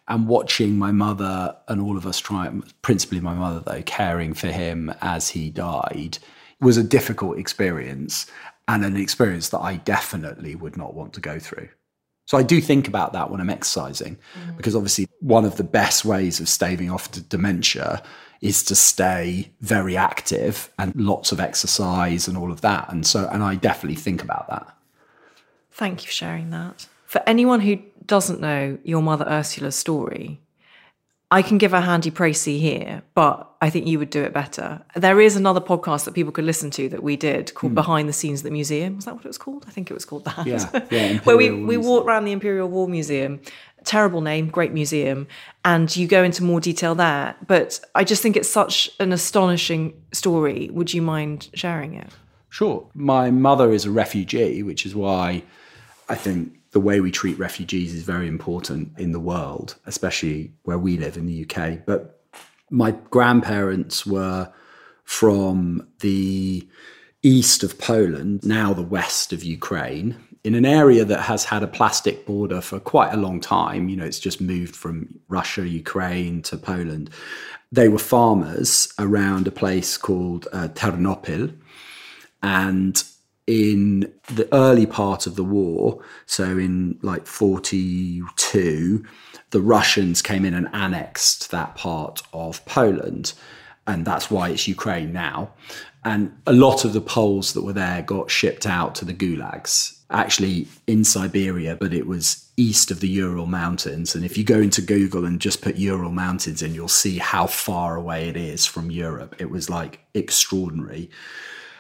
[0.08, 2.52] and watching my mother and all of us try,
[2.82, 6.18] principally my mother though, caring for him as he died
[6.60, 8.26] was a difficult experience
[8.68, 11.70] and an experience that I definitely would not want to go through.
[12.26, 14.58] So I do think about that when I'm exercising, mm.
[14.58, 18.02] because obviously one of the best ways of staving off dementia
[18.42, 22.92] is to stay very active and lots of exercise and all of that.
[22.92, 24.68] And so, and I definitely think about that.
[25.72, 26.88] Thank you for sharing that.
[27.06, 27.78] For anyone who
[28.08, 30.42] doesn't know your mother Ursula's story,
[31.34, 34.84] I can give a handy précis here, but I think you would do it better.
[34.96, 37.76] There is another podcast that people could listen to that we did called hmm.
[37.76, 38.98] Behind the Scenes at the Museum.
[38.98, 39.66] Was that what it was called?
[39.68, 40.46] I think it was called that.
[40.46, 43.42] Yeah, yeah, Where we, we walked around the Imperial War Museum.
[43.84, 45.26] Terrible name, great museum.
[45.66, 47.36] And you go into more detail there.
[47.48, 50.70] But I just think it's such an astonishing story.
[50.72, 52.10] Would you mind sharing it?
[52.50, 52.88] Sure.
[52.94, 55.42] My mother is a refugee, which is why
[56.08, 60.80] I think the way we treat refugees is very important in the world, especially where
[60.80, 61.86] we live in the UK.
[61.86, 62.20] But
[62.70, 64.52] my grandparents were
[65.04, 66.68] from the
[67.22, 71.68] east of Poland, now the west of Ukraine, in an area that has had a
[71.68, 73.88] plastic border for quite a long time.
[73.88, 77.12] You know, it's just moved from Russia, Ukraine to Poland.
[77.72, 81.56] They were farmers around a place called uh, Ternopil.
[82.42, 83.04] And
[83.48, 89.06] in the early part of the war, so in like 42,
[89.50, 93.34] the Russians came in and annexed that part of Poland.
[93.86, 95.52] And that's why it's Ukraine now.
[96.06, 99.98] And a lot of the Poles that were there got shipped out to the gulags,
[100.10, 104.16] actually in Siberia, but it was east of the Ural Mountains.
[104.16, 107.48] And if you go into Google and just put Ural Mountains in, you'll see how
[107.48, 109.36] far away it is from Europe.
[109.40, 111.10] It was like extraordinary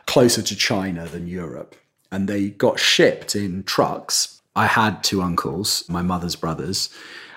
[0.05, 1.75] closer to China than Europe.
[2.11, 4.41] And they got shipped in trucks.
[4.55, 6.89] I had two uncles, my mother's brothers,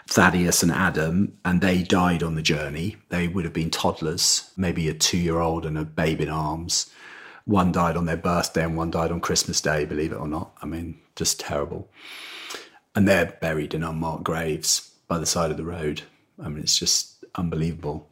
[0.09, 2.97] Thaddeus and Adam, and they died on the journey.
[3.09, 6.91] They would have been toddlers, maybe a two year old and a babe in arms.
[7.45, 10.53] One died on their birthday and one died on Christmas Day, believe it or not.
[10.63, 11.89] I mean, just terrible.
[12.95, 16.03] And they're buried in unmarked graves by the side of the road.
[16.43, 18.09] I mean, it's just unbelievable.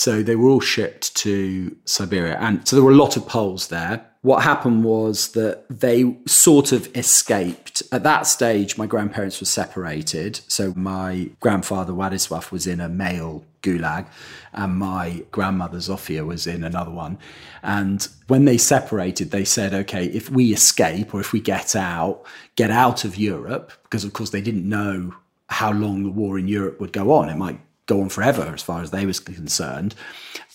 [0.00, 2.38] So they were all shipped to Siberia.
[2.40, 4.02] And so there were a lot of Poles there.
[4.22, 7.82] What happened was that they sort of escaped.
[7.92, 10.40] At that stage, my grandparents were separated.
[10.48, 14.06] So my grandfather, Władysław, was in a male gulag,
[14.54, 17.18] and my grandmother, Zofia, was in another one.
[17.62, 22.22] And when they separated, they said, okay, if we escape or if we get out,
[22.56, 25.14] get out of Europe, because of course they didn't know
[25.48, 27.28] how long the war in Europe would go on.
[27.28, 27.60] It might
[27.90, 29.94] go on forever as far as they was concerned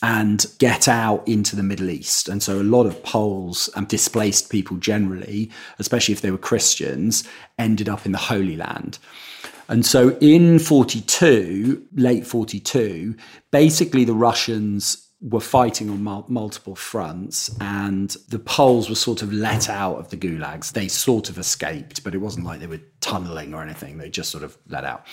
[0.01, 2.29] and get out into the Middle East.
[2.29, 7.23] And so a lot of Poles and displaced people generally, especially if they were Christians,
[7.59, 8.99] ended up in the Holy Land.
[9.67, 13.15] And so in 42, late 42,
[13.51, 19.33] basically the Russians were fighting on mul- multiple fronts and the Poles were sort of
[19.33, 20.71] let out of the gulags.
[20.71, 23.97] They sort of escaped, but it wasn't like they were tunneling or anything.
[23.97, 25.05] They just sort of let out.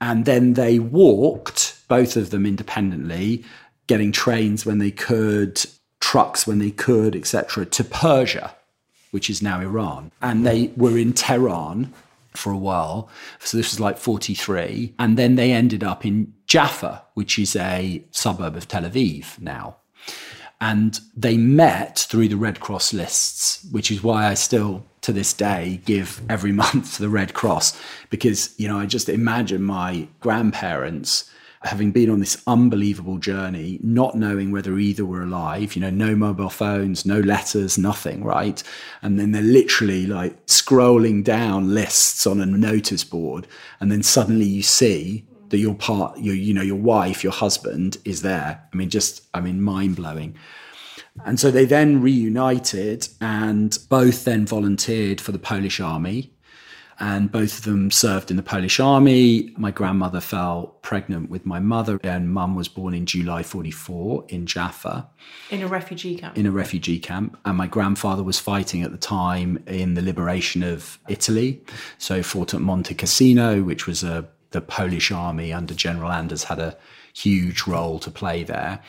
[0.00, 3.44] And then they walked, both of them independently,
[3.86, 5.64] getting trains when they could,
[6.00, 8.54] trucks when they could, etc., to Persia,
[9.10, 10.10] which is now Iran.
[10.20, 11.92] And they were in Tehran
[12.34, 13.08] for a while.
[13.40, 14.94] So this was like 43.
[14.98, 19.76] And then they ended up in Jaffa, which is a suburb of Tel Aviv now.
[20.60, 25.32] And they met through the Red Cross lists, which is why I still, to this
[25.32, 27.80] day, give every month to the Red Cross.
[28.10, 31.30] Because, you know, I just imagine my grandparents
[31.62, 36.14] having been on this unbelievable journey, not knowing whether either were alive, you know, no
[36.14, 38.62] mobile phones, no letters, nothing, right?
[39.02, 43.46] And then they're literally like scrolling down lists on a notice board.
[43.80, 47.98] And then suddenly you see that your part, your, you know, your wife, your husband
[48.04, 48.62] is there.
[48.72, 50.36] I mean, just, I mean, mind blowing.
[51.24, 56.32] And so they then reunited and both then volunteered for the Polish army
[56.98, 59.52] and both of them served in the Polish army.
[59.56, 64.46] My grandmother fell pregnant with my mother, and mum was born in July 44 in
[64.46, 65.08] Jaffa.
[65.50, 66.38] In a refugee camp?
[66.38, 67.36] In a refugee camp.
[67.44, 71.62] And my grandfather was fighting at the time in the liberation of Italy.
[71.98, 76.60] So fought at Monte Cassino, which was a the Polish army under General Anders had
[76.60, 76.78] a
[77.12, 78.80] huge role to play there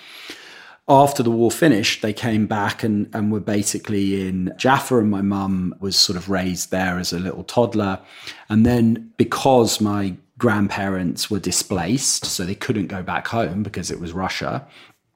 [0.90, 5.22] after the war finished, they came back and, and were basically in Jaffa, and my
[5.22, 8.00] mum was sort of raised there as a little toddler.
[8.48, 14.00] And then because my grandparents were displaced, so they couldn't go back home because it
[14.00, 14.66] was Russia.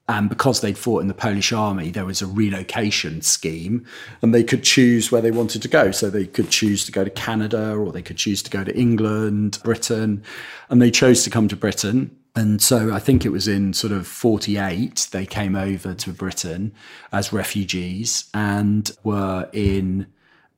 [0.08, 3.86] And because they'd fought in the Polish army, there was a relocation scheme,
[4.20, 5.90] and they could choose where they wanted to go.
[5.90, 8.76] So they could choose to go to Canada, or they could choose to go to
[8.76, 10.22] England, Britain,
[10.68, 13.92] and they chose to come to Britain and so I think it was in sort
[13.92, 16.72] of 48, they came over to Britain
[17.12, 20.06] as refugees and were in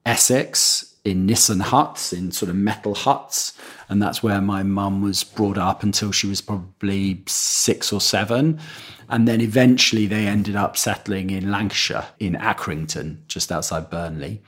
[0.06, 3.58] Essex, in Nissen huts, in sort of metal huts.
[3.88, 8.60] And that's where my mum was brought up until she was probably six or seven.
[9.08, 14.42] And then eventually they ended up settling in Lancashire, in Accrington, just outside Burnley.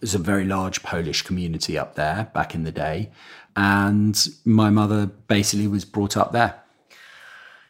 [0.00, 3.10] There's a very large Polish community up there back in the day
[3.56, 6.54] and my mother basically was brought up there.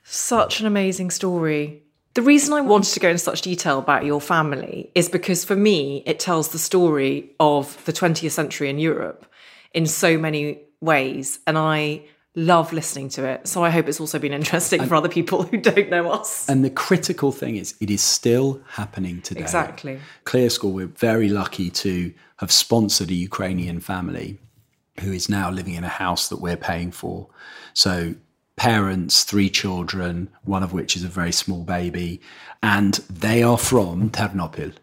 [0.04, 1.82] Such an amazing story.
[2.14, 5.54] The reason I wanted to go into such detail about your family is because for
[5.54, 9.26] me, it tells the story of the 20th century in Europe
[9.74, 11.38] in so many ways.
[11.46, 12.02] And I
[12.34, 13.46] love listening to it.
[13.46, 16.48] So I hope it's also been interesting and, for other people who don't know us.
[16.48, 19.40] And the critical thing is, it is still happening today.
[19.40, 20.00] Exactly.
[20.24, 24.38] ClearScore, we're very lucky to have sponsored a Ukrainian family
[25.00, 27.28] who is now living in a house that we're paying for.
[27.74, 28.14] So,
[28.56, 32.20] parents, three children, one of which is a very small baby,
[32.62, 34.74] and they are from Ternopil.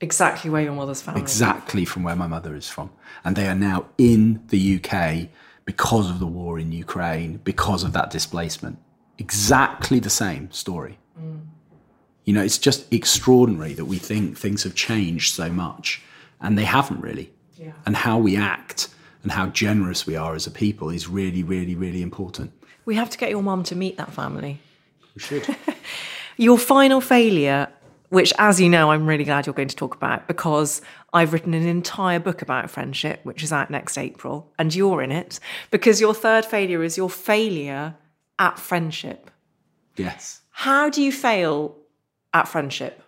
[0.00, 1.20] Exactly where your mother's family.
[1.20, 2.90] Exactly from where my mother is from.
[3.24, 5.28] And they are now in the UK
[5.64, 8.78] because of the war in Ukraine, because of that displacement.
[9.18, 10.98] Exactly the same story.
[11.18, 11.46] Mm.
[12.24, 16.02] You know, it's just extraordinary that we think things have changed so much,
[16.40, 17.32] and they haven't really.
[17.56, 17.72] Yeah.
[17.86, 18.88] And how we act
[19.24, 22.52] and how generous we are as a people is really, really, really important.
[22.84, 24.60] We have to get your mum to meet that family.
[25.14, 25.56] We should.
[26.36, 27.68] your final failure,
[28.10, 30.82] which, as you know, I'm really glad you're going to talk about because
[31.14, 35.10] I've written an entire book about friendship, which is out next April, and you're in
[35.10, 37.94] it because your third failure is your failure
[38.38, 39.30] at friendship.
[39.96, 40.42] Yes.
[40.50, 41.76] How do you fail
[42.34, 43.02] at friendship?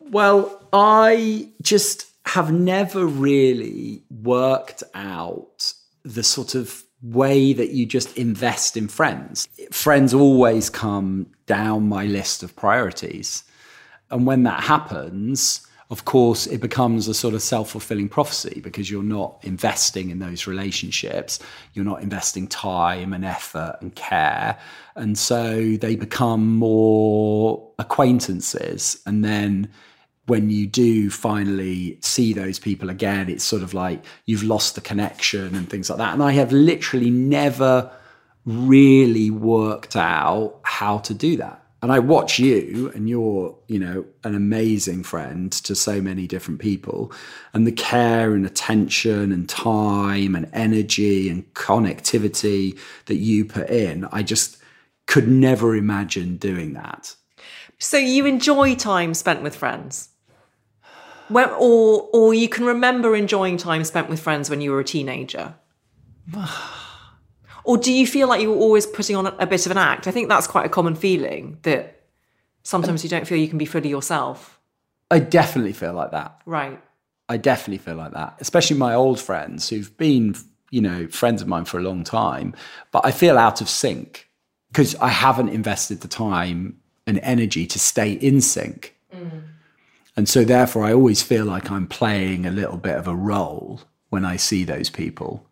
[0.00, 5.72] Well, I just have never really worked out
[6.04, 9.48] the sort of way that you just invest in friends.
[9.70, 13.44] Friends always come down my list of priorities.
[14.10, 18.90] And when that happens, of course, it becomes a sort of self fulfilling prophecy because
[18.90, 21.38] you're not investing in those relationships.
[21.74, 24.58] You're not investing time and effort and care.
[24.96, 29.02] And so they become more acquaintances.
[29.04, 29.70] And then
[30.26, 34.80] when you do finally see those people again, it's sort of like you've lost the
[34.80, 36.14] connection and things like that.
[36.14, 37.90] And I have literally never
[38.44, 41.58] really worked out how to do that.
[41.82, 46.60] And I watch you, and you're, you know, an amazing friend to so many different
[46.60, 47.10] people.
[47.54, 54.04] And the care and attention and time and energy and connectivity that you put in,
[54.12, 54.58] I just
[55.08, 57.16] could never imagine doing that.
[57.80, 60.10] So you enjoy time spent with friends?
[61.32, 64.84] When, or or you can remember enjoying time spent with friends when you were a
[64.84, 65.54] teenager?
[67.64, 70.06] or do you feel like you were always putting on a, bit of an act?
[70.06, 72.02] I think that's quite a common feeling that
[72.62, 74.60] sometimes you don't feel you can be fully yourself.
[75.10, 76.40] I definitely feel like that.
[76.46, 76.80] Right.
[77.28, 80.34] I definitely feel like that, especially my old friends who've been,
[80.70, 82.54] you know, friends of mine for a long time,
[82.90, 84.28] but I feel out of sync
[84.68, 88.96] because I haven't invested the time and energy to stay in sync.
[89.14, 89.42] Mm.
[90.16, 93.80] And so, therefore, I always feel like I'm playing a little bit of a role
[94.10, 95.46] when I see those people.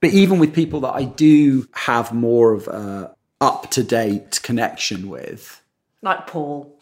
[0.00, 5.08] But even with people that I do have more of a up to date connection
[5.08, 5.62] with,
[6.02, 6.76] like Paul,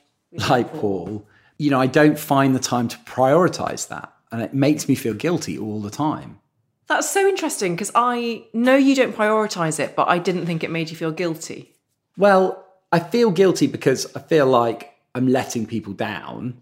[0.49, 0.81] like Paul.
[0.81, 1.27] Paul,
[1.59, 4.11] you know, I don't find the time to prioritize that.
[4.33, 6.39] And it makes me feel guilty all the time.
[6.87, 10.71] That's so interesting because I know you don't prioritize it, but I didn't think it
[10.71, 11.77] made you feel guilty.
[12.17, 16.61] Well, I feel guilty because I feel like I'm letting people down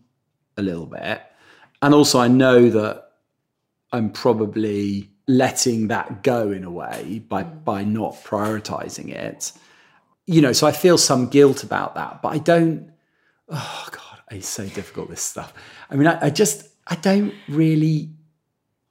[0.58, 1.22] a little bit.
[1.80, 3.12] And also, I know that
[3.92, 7.64] I'm probably letting that go in a way by, mm.
[7.64, 9.52] by not prioritizing it.
[10.26, 12.90] You know, so I feel some guilt about that, but I don't.
[13.48, 15.54] Oh, God, it's so difficult, this stuff.
[15.88, 18.10] I mean, I, I just, I don't really.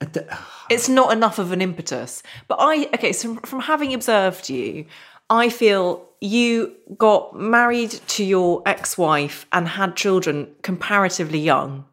[0.01, 0.27] I don't,
[0.69, 2.23] it's not enough of an impetus.
[2.47, 4.85] But I, okay, so from having observed you,
[5.29, 11.85] I feel you got married to your ex wife and had children comparatively young.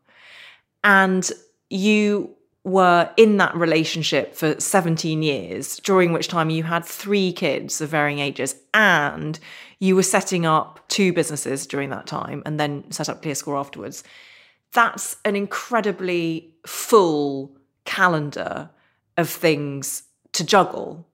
[0.83, 1.31] And
[1.71, 7.81] you were in that relationship for 17 years, during which time you had three kids
[7.81, 8.57] of varying ages.
[8.73, 9.39] And
[9.79, 14.03] you were setting up two businesses during that time and then set up ClearScore afterwards.
[14.73, 17.55] That's an incredibly full
[17.85, 18.71] calendar
[19.17, 21.07] of things to juggle.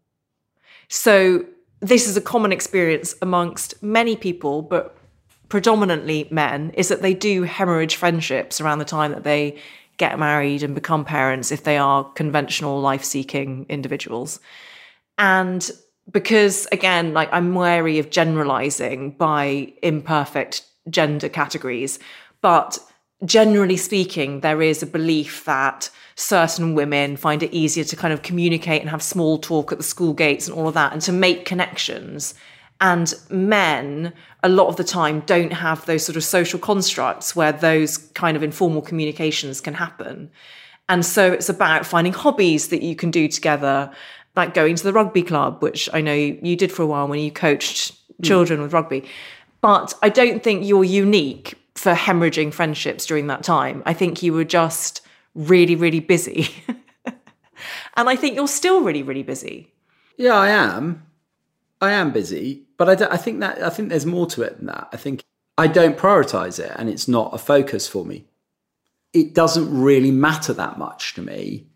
[0.88, 1.44] So
[1.80, 4.96] this is a common experience amongst many people, but
[5.48, 9.58] predominantly men, is that they do hemorrhage friendships around the time that they
[9.96, 14.40] get married and become parents if they are conventional life seeking individuals.
[15.18, 15.70] And
[16.10, 21.98] because, again, like I'm wary of generalizing by imperfect gender categories,
[22.40, 22.78] but
[23.24, 28.22] generally speaking, there is a belief that certain women find it easier to kind of
[28.22, 31.12] communicate and have small talk at the school gates and all of that and to
[31.12, 32.34] make connections.
[32.80, 34.12] And men,
[34.42, 38.36] a lot of the time, don't have those sort of social constructs where those kind
[38.36, 40.30] of informal communications can happen.
[40.88, 43.90] And so it's about finding hobbies that you can do together,
[44.34, 47.20] like going to the rugby club, which I know you did for a while when
[47.20, 47.92] you coached
[48.22, 48.62] children mm.
[48.64, 49.04] with rugby.
[49.60, 53.82] But I don't think you're unique for hemorrhaging friendships during that time.
[53.86, 55.00] I think you were just
[55.34, 56.48] really, really busy.
[57.06, 59.72] and I think you're still really, really busy.
[60.16, 61.06] Yeah, I am.
[61.80, 64.66] I am busy, but I, I think that I think there's more to it than
[64.66, 64.88] that.
[64.92, 65.24] I think
[65.56, 68.26] I don't prioritize it, and it's not a focus for me.
[69.14, 71.66] It doesn't really matter that much to me,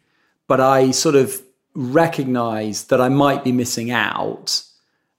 [0.46, 1.40] but I sort of
[1.74, 4.62] recognize that I might be missing out,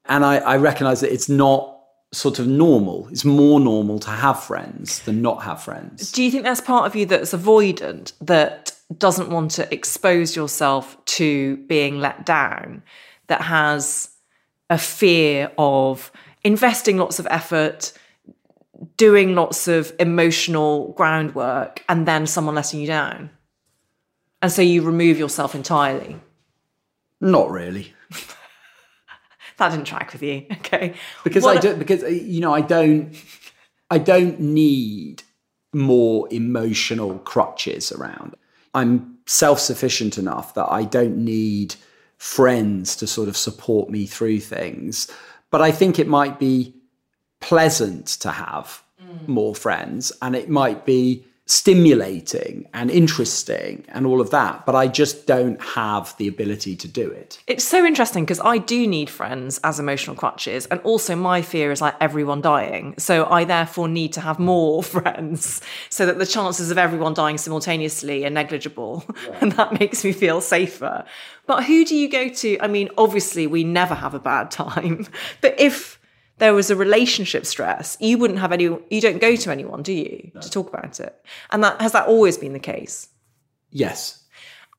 [0.05, 1.74] and I, I recognize that it's not
[2.11, 3.07] sort of normal.
[3.09, 6.11] It's more normal to have friends than not have friends.
[6.11, 11.03] Do you think that's part of you that's avoidant that doesn't want to expose yourself
[11.05, 12.83] to being let down,
[13.27, 14.09] that has
[14.69, 16.11] a fear of
[16.43, 17.93] investing lots of effort,
[18.97, 23.29] doing lots of emotional groundwork, and then someone letting you down?
[24.41, 26.19] And so you remove yourself entirely?
[27.19, 27.93] Not really
[29.57, 30.45] that didn't track with you.
[30.65, 30.93] Okay.
[31.23, 33.15] Because what I don't because you know I don't
[33.89, 35.23] I don't need
[35.73, 38.35] more emotional crutches around.
[38.73, 41.75] I'm self-sufficient enough that I don't need
[42.17, 45.09] friends to sort of support me through things.
[45.51, 46.73] But I think it might be
[47.39, 49.27] pleasant to have mm.
[49.27, 54.87] more friends and it might be stimulating and interesting and all of that, but I
[54.87, 57.39] just don't have the ability to do it.
[57.45, 61.71] It's so interesting because I do need friends as emotional crutches, and also my fear
[61.71, 62.95] is like everyone dying.
[62.97, 67.37] So I therefore need to have more friends so that the chances of everyone dying
[67.37, 69.37] simultaneously are negligible, yeah.
[69.41, 71.05] and that makes me feel safer.
[71.45, 72.57] But who do you go to?
[72.59, 75.07] I mean, obviously, we never have a bad time,
[75.41, 75.99] but if
[76.37, 79.93] there was a relationship stress, you wouldn't have any, you don't go to anyone, do
[79.93, 80.41] you, no.
[80.41, 81.25] to talk about it?
[81.51, 83.09] And that has that always been the case?
[83.71, 84.23] Yes.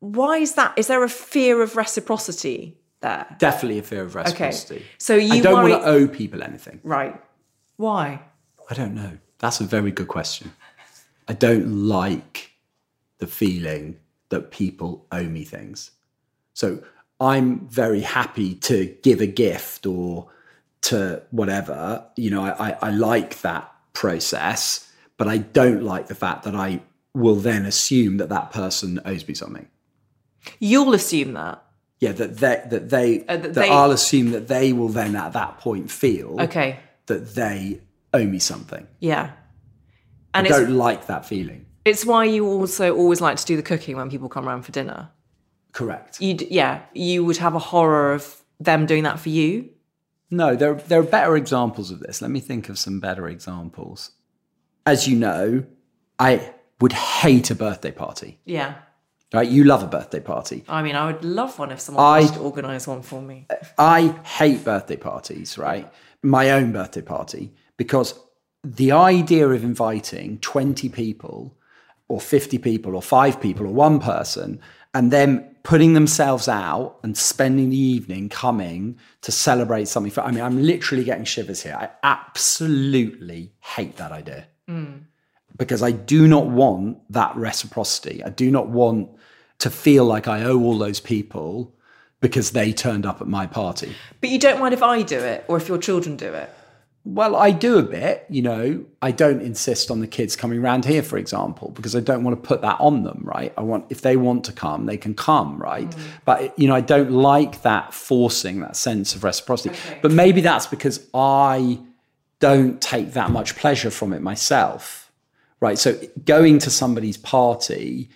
[0.00, 0.74] Why is that?
[0.76, 3.26] Is there a fear of reciprocity there?
[3.38, 4.76] Definitely a fear of reciprocity.
[4.76, 4.84] Okay.
[4.98, 5.72] So you I don't worry...
[5.72, 6.80] want to owe people anything.
[6.82, 7.18] Right.
[7.76, 8.20] Why?
[8.70, 9.18] I don't know.
[9.38, 10.52] That's a very good question.
[11.28, 12.52] I don't like
[13.18, 13.98] the feeling
[14.28, 15.92] that people owe me things.
[16.52, 16.82] So
[17.20, 20.28] I'm very happy to give a gift or
[20.82, 22.04] to whatever.
[22.16, 26.54] You know, I, I, I like that process, but I don't like the fact that
[26.54, 26.80] I
[27.14, 29.66] will then assume that that person owes me something.
[30.60, 31.62] You'll assume that.
[31.98, 35.16] Yeah, that they that they Uh, that that, they- I'll assume that they will then
[35.16, 36.78] at that point feel Okay.
[37.06, 37.80] that they
[38.12, 38.86] owe me something.
[39.00, 39.30] Yeah.
[40.34, 41.64] And I it's don't like that feeling.
[41.86, 44.72] it's why you also always like to do the cooking when people come around for
[44.72, 45.08] dinner.
[45.72, 46.20] Correct.
[46.20, 49.70] You yeah, you would have a horror of them doing that for you.
[50.30, 52.20] No, there there are better examples of this.
[52.20, 54.10] Let me think of some better examples.
[54.84, 55.64] As you know,
[56.18, 58.38] I would hate a birthday party.
[58.44, 58.74] Yeah.
[59.32, 59.48] Right?
[59.48, 60.64] You love a birthday party.
[60.68, 63.46] I mean, I would love one if someone I- to organise one for me.
[63.78, 65.92] I hate birthday parties, right?
[66.22, 68.14] My own birthday party, because
[68.64, 71.56] the idea of inviting 20 people
[72.08, 74.60] or 50 people or five people or one person
[74.94, 80.30] and then putting themselves out and spending the evening coming to celebrate something for, I
[80.30, 81.74] mean, I'm literally getting shivers here.
[81.76, 85.00] I absolutely hate that idea mm.
[85.56, 88.22] because I do not want that reciprocity.
[88.22, 89.10] I do not want
[89.58, 91.74] to feel like I owe all those people
[92.20, 93.92] because they turned up at my party.
[94.20, 96.48] But you don't mind if I do it or if your children do it.
[97.09, 98.84] Well, I do a bit, you know.
[99.00, 102.42] I don't insist on the kids coming round here, for example, because I don't want
[102.42, 103.54] to put that on them, right?
[103.57, 105.88] I want if they want to come, they can come, right?
[105.88, 106.00] Mm.
[106.24, 109.76] But you know, I don't like that forcing that sense of reciprocity.
[110.02, 111.78] But maybe that's because I
[112.40, 115.12] don't take that much pleasure from it myself,
[115.61, 115.78] right?
[115.78, 118.11] So going to somebody's party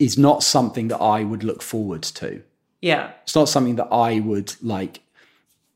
[0.00, 2.42] is not something that I would look forward to
[2.82, 3.12] Yeah.
[3.22, 5.00] it's not something that I would like,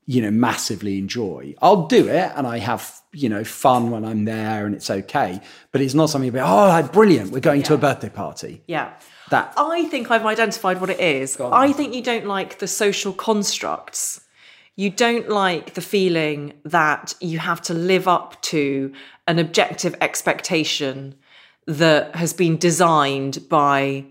[0.08, 1.54] you know, massively enjoy.
[1.60, 5.38] I'll do it and I have, you know, fun when I'm there and it's okay.
[5.70, 8.62] But it's not something about, oh, brilliant, we're going to a birthday party.
[8.66, 8.94] Yeah.
[9.28, 11.38] That I think I've identified what it is.
[11.38, 14.22] I think you don't like the social constructs.
[14.76, 18.94] You don't like the feeling that you have to live up to
[19.26, 21.16] an objective expectation
[21.66, 24.06] that has been designed by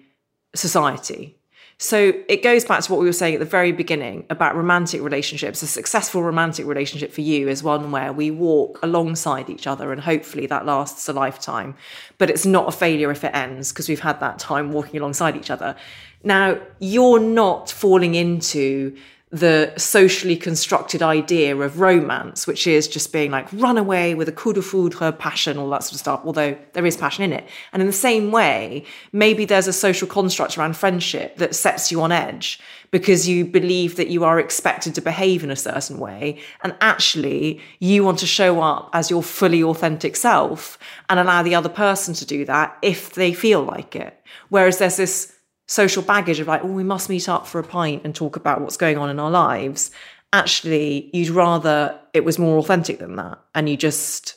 [0.53, 1.36] society.
[1.79, 4.99] So it goes back to what we were saying at the very beginning about romantic
[5.01, 5.61] relationships.
[5.61, 10.01] A successful romantic relationship for you is one where we walk alongside each other and
[10.01, 11.75] hopefully that lasts a lifetime.
[12.17, 15.35] But it's not a failure if it ends because we've had that time walking alongside
[15.35, 15.75] each other.
[16.23, 18.97] Now, you're not falling into
[19.29, 24.31] the socially constructed idea of romance, which is just being like run away with a
[24.31, 27.43] coup de foudre, passion, all that sort of stuff, although there is passion in it.
[27.73, 32.01] And in the same way, maybe there's a social construct around friendship that sets you
[32.01, 36.39] on edge because you believe that you are expected to behave in a certain way.
[36.63, 41.55] And actually, you want to show up as your fully authentic self and allow the
[41.55, 44.23] other person to do that if they feel like it.
[44.47, 45.36] Whereas there's this
[45.67, 48.61] social baggage of like, oh, we must meet up for a pint and talk about
[48.61, 49.91] what's going on in our lives.
[50.33, 53.37] Actually, you'd rather it was more authentic than that.
[53.53, 54.35] And you just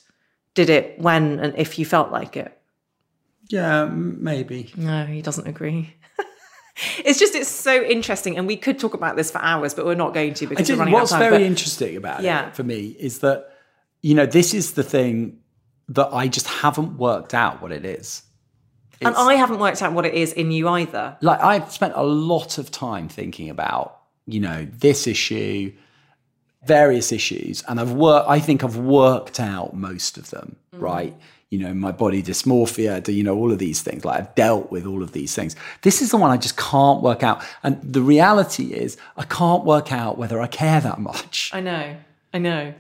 [0.55, 2.57] did it when and if you felt like it.
[3.49, 4.73] yeah, maybe.
[4.77, 5.95] No, he doesn't agree.
[7.05, 8.37] it's just, it's so interesting.
[8.39, 10.77] And we could talk about this for hours, but we're not going to because we're
[10.77, 11.31] running what's out of time.
[11.31, 12.49] very But- interesting about Yeah.
[12.49, 13.51] it for me is that,
[14.03, 15.39] you know, this is the thing
[15.89, 18.23] that I just haven't worked out what it is.
[19.01, 21.17] And I haven't worked out what it is in you either.
[21.21, 25.73] like I've spent a lot of time thinking about, you know, this issue,
[26.65, 28.29] various issues, and I've worked.
[28.29, 30.81] I think I've worked out most of them, mm.
[30.81, 31.17] right?
[31.51, 34.05] You know, my body dysmorphia, do you know all of these things?
[34.05, 35.57] Like I've dealt with all of these things.
[35.83, 39.65] This is the one I just can't work out, and the reality is I can't
[39.65, 41.51] work out whether I care that much.
[41.53, 41.97] I know.
[42.33, 42.75] I know.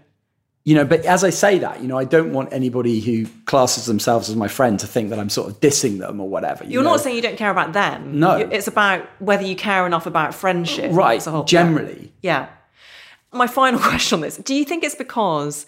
[0.64, 3.86] You know, but as I say that, you know, I don't want anybody who classes
[3.86, 6.64] themselves as my friend to think that I'm sort of dissing them or whatever.
[6.64, 6.90] you You're know?
[6.90, 8.20] not saying you don't care about them.
[8.20, 8.36] No.
[8.36, 10.90] It's about whether you care enough about friendship.
[10.92, 11.14] right?
[11.14, 12.48] That's the whole- Generally, Yeah.
[13.32, 15.64] My final question on this Do you think it's because,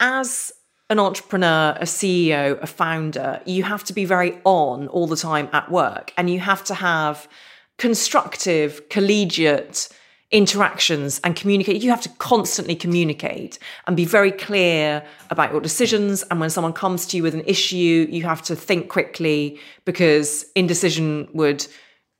[0.00, 0.50] as
[0.90, 5.48] an entrepreneur, a CEO, a founder, you have to be very on all the time
[5.52, 7.28] at work and you have to have
[7.78, 9.88] constructive, collegiate
[10.34, 11.80] interactions and communicate.
[11.80, 16.24] You have to constantly communicate and be very clear about your decisions.
[16.24, 20.44] And when someone comes to you with an issue, you have to think quickly because
[20.56, 21.64] indecision would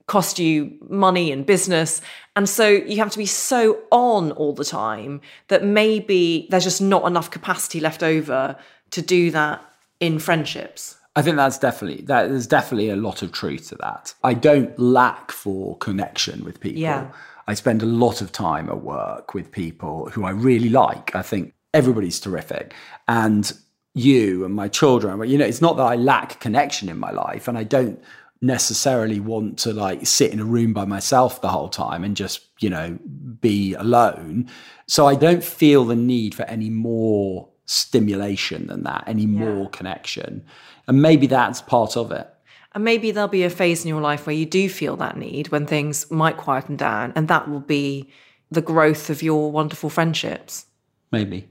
[0.06, 2.00] cost you money and business.
[2.36, 6.80] And so you have to be so on all the time that maybe there's just
[6.80, 8.56] not enough capacity left over
[8.92, 9.60] to do that
[9.98, 10.96] in friendships.
[11.16, 12.28] I think that's definitely that.
[12.28, 14.14] There's definitely a lot of truth to that.
[14.24, 16.80] I don't lack for connection with people.
[16.80, 17.10] Yeah.
[17.46, 21.14] I spend a lot of time at work with people who I really like.
[21.14, 22.74] I think everybody's terrific,
[23.06, 23.52] and
[23.94, 25.28] you and my children.
[25.28, 28.02] You know, it's not that I lack connection in my life, and I don't
[28.40, 32.40] necessarily want to like sit in a room by myself the whole time and just,
[32.60, 32.98] you know,
[33.40, 34.50] be alone.
[34.86, 40.44] So I don't feel the need for any more stimulation than that, any more connection.
[40.86, 42.28] And maybe that's part of it.
[42.74, 45.48] And maybe there'll be a phase in your life where you do feel that need
[45.48, 48.10] when things might quieten down, and that will be
[48.50, 50.66] the growth of your wonderful friendships.
[51.12, 51.48] Maybe.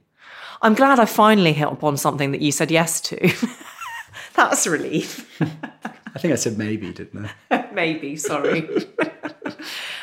[0.61, 3.33] I'm glad I finally hit upon something that you said yes to.
[4.35, 5.29] That's a relief.
[6.15, 7.67] I think I said maybe, didn't I?
[7.73, 8.67] maybe, sorry.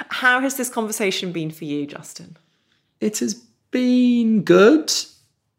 [0.09, 2.37] How has this conversation been for you, Justin?
[3.01, 3.35] It has
[3.71, 4.93] been good,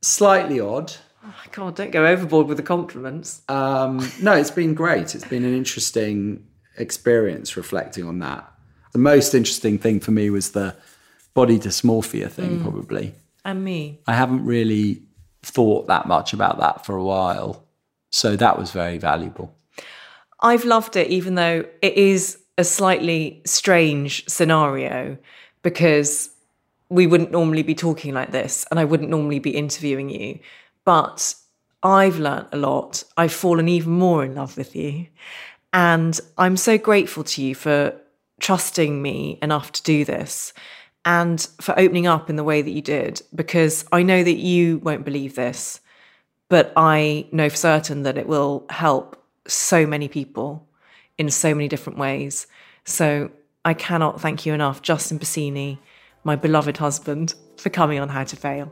[0.02, 0.93] slightly odd.
[1.23, 3.41] Oh, God, don't go overboard with the compliments.
[3.48, 5.14] Um, no, it's been great.
[5.14, 6.45] It's been an interesting
[6.77, 8.52] experience reflecting on that.
[8.93, 10.76] The most interesting thing for me was the
[11.34, 13.14] body dysmorphia thing, probably.
[13.45, 13.99] And me.
[14.07, 15.03] I haven't really
[15.43, 17.64] thought that much about that for a while.
[18.10, 19.56] So that was very valuable.
[20.41, 25.18] I've loved it, even though it is a slightly strange scenario
[25.61, 26.30] because
[26.89, 30.39] we wouldn't normally be talking like this and I wouldn't normally be interviewing you.
[30.86, 31.36] But
[31.84, 33.03] I've learnt a lot.
[33.18, 35.08] I've fallen even more in love with you.
[35.74, 37.95] And I'm so grateful to you for
[38.40, 40.53] trusting me enough to do this
[41.06, 44.80] and for opening up in the way that you did because I know that you
[44.80, 45.80] won't believe this,
[46.49, 50.68] but I know for certain that it will help so many people
[51.18, 52.48] in so many different ways.
[52.84, 53.32] So
[53.64, 55.80] I cannot thank you enough, Justin Basini,
[56.24, 58.72] my beloved husband, for coming on How to Fail.